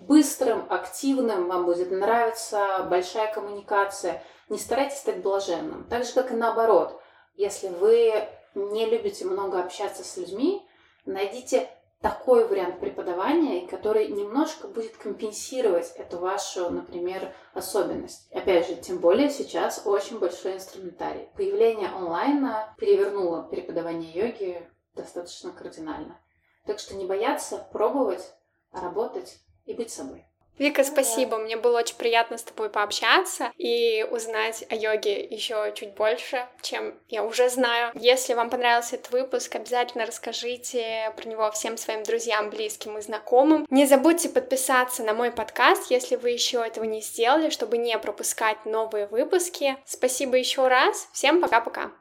быстрым, 0.00 0.64
активным, 0.70 1.48
вам 1.48 1.66
будет 1.66 1.90
нравиться 1.90 2.86
большая 2.88 3.32
коммуникация. 3.32 4.22
Не 4.48 4.58
старайтесь 4.58 4.98
стать 4.98 5.22
блаженным. 5.22 5.84
Так 5.90 6.04
же, 6.04 6.12
как 6.12 6.30
и 6.30 6.34
наоборот. 6.34 7.00
Если 7.36 7.68
вы 7.68 8.26
не 8.54 8.86
любите 8.86 9.24
много 9.24 9.60
общаться 9.60 10.02
с 10.02 10.16
людьми, 10.16 10.66
найдите 11.04 11.68
такой 12.00 12.46
вариант 12.46 12.78
преподавания, 12.78 13.66
который 13.66 14.08
немножко 14.08 14.68
будет 14.68 14.96
компенсировать 14.96 15.92
эту 15.96 16.18
вашу, 16.18 16.70
например, 16.70 17.34
особенность. 17.54 18.30
Опять 18.32 18.68
же, 18.68 18.76
тем 18.76 18.98
более 18.98 19.30
сейчас 19.30 19.82
очень 19.84 20.18
большой 20.18 20.54
инструментарий. 20.54 21.28
Появление 21.36 21.88
онлайна 21.88 22.74
перевернуло 22.78 23.42
преподавание 23.42 24.10
йоги 24.12 24.68
достаточно 24.94 25.50
кардинально. 25.50 26.20
Так 26.66 26.78
что 26.78 26.94
не 26.94 27.06
бояться, 27.06 27.66
пробовать, 27.72 28.34
работать 28.72 29.40
и 29.64 29.74
быть 29.74 29.90
собой. 29.90 30.27
Вика, 30.58 30.84
спасибо. 30.84 31.38
Мне 31.38 31.56
было 31.56 31.78
очень 31.78 31.96
приятно 31.96 32.38
с 32.38 32.42
тобой 32.42 32.68
пообщаться 32.68 33.52
и 33.56 34.06
узнать 34.10 34.64
о 34.68 34.74
йоге 34.74 35.24
еще 35.24 35.72
чуть 35.74 35.94
больше, 35.94 36.46
чем 36.62 36.94
я 37.08 37.24
уже 37.24 37.48
знаю. 37.48 37.92
Если 37.94 38.34
вам 38.34 38.50
понравился 38.50 38.96
этот 38.96 39.12
выпуск, 39.12 39.54
обязательно 39.54 40.06
расскажите 40.06 41.12
про 41.16 41.28
него 41.28 41.50
всем 41.52 41.76
своим 41.76 42.02
друзьям, 42.02 42.50
близким 42.50 42.98
и 42.98 43.02
знакомым. 43.02 43.66
Не 43.70 43.86
забудьте 43.86 44.28
подписаться 44.28 45.02
на 45.02 45.14
мой 45.14 45.30
подкаст, 45.30 45.90
если 45.90 46.16
вы 46.16 46.30
еще 46.30 46.64
этого 46.66 46.84
не 46.84 47.00
сделали, 47.00 47.50
чтобы 47.50 47.78
не 47.78 47.96
пропускать 47.98 48.64
новые 48.64 49.06
выпуски. 49.06 49.76
Спасибо 49.84 50.36
еще 50.36 50.68
раз. 50.68 51.08
Всем 51.12 51.40
пока-пока. 51.40 51.92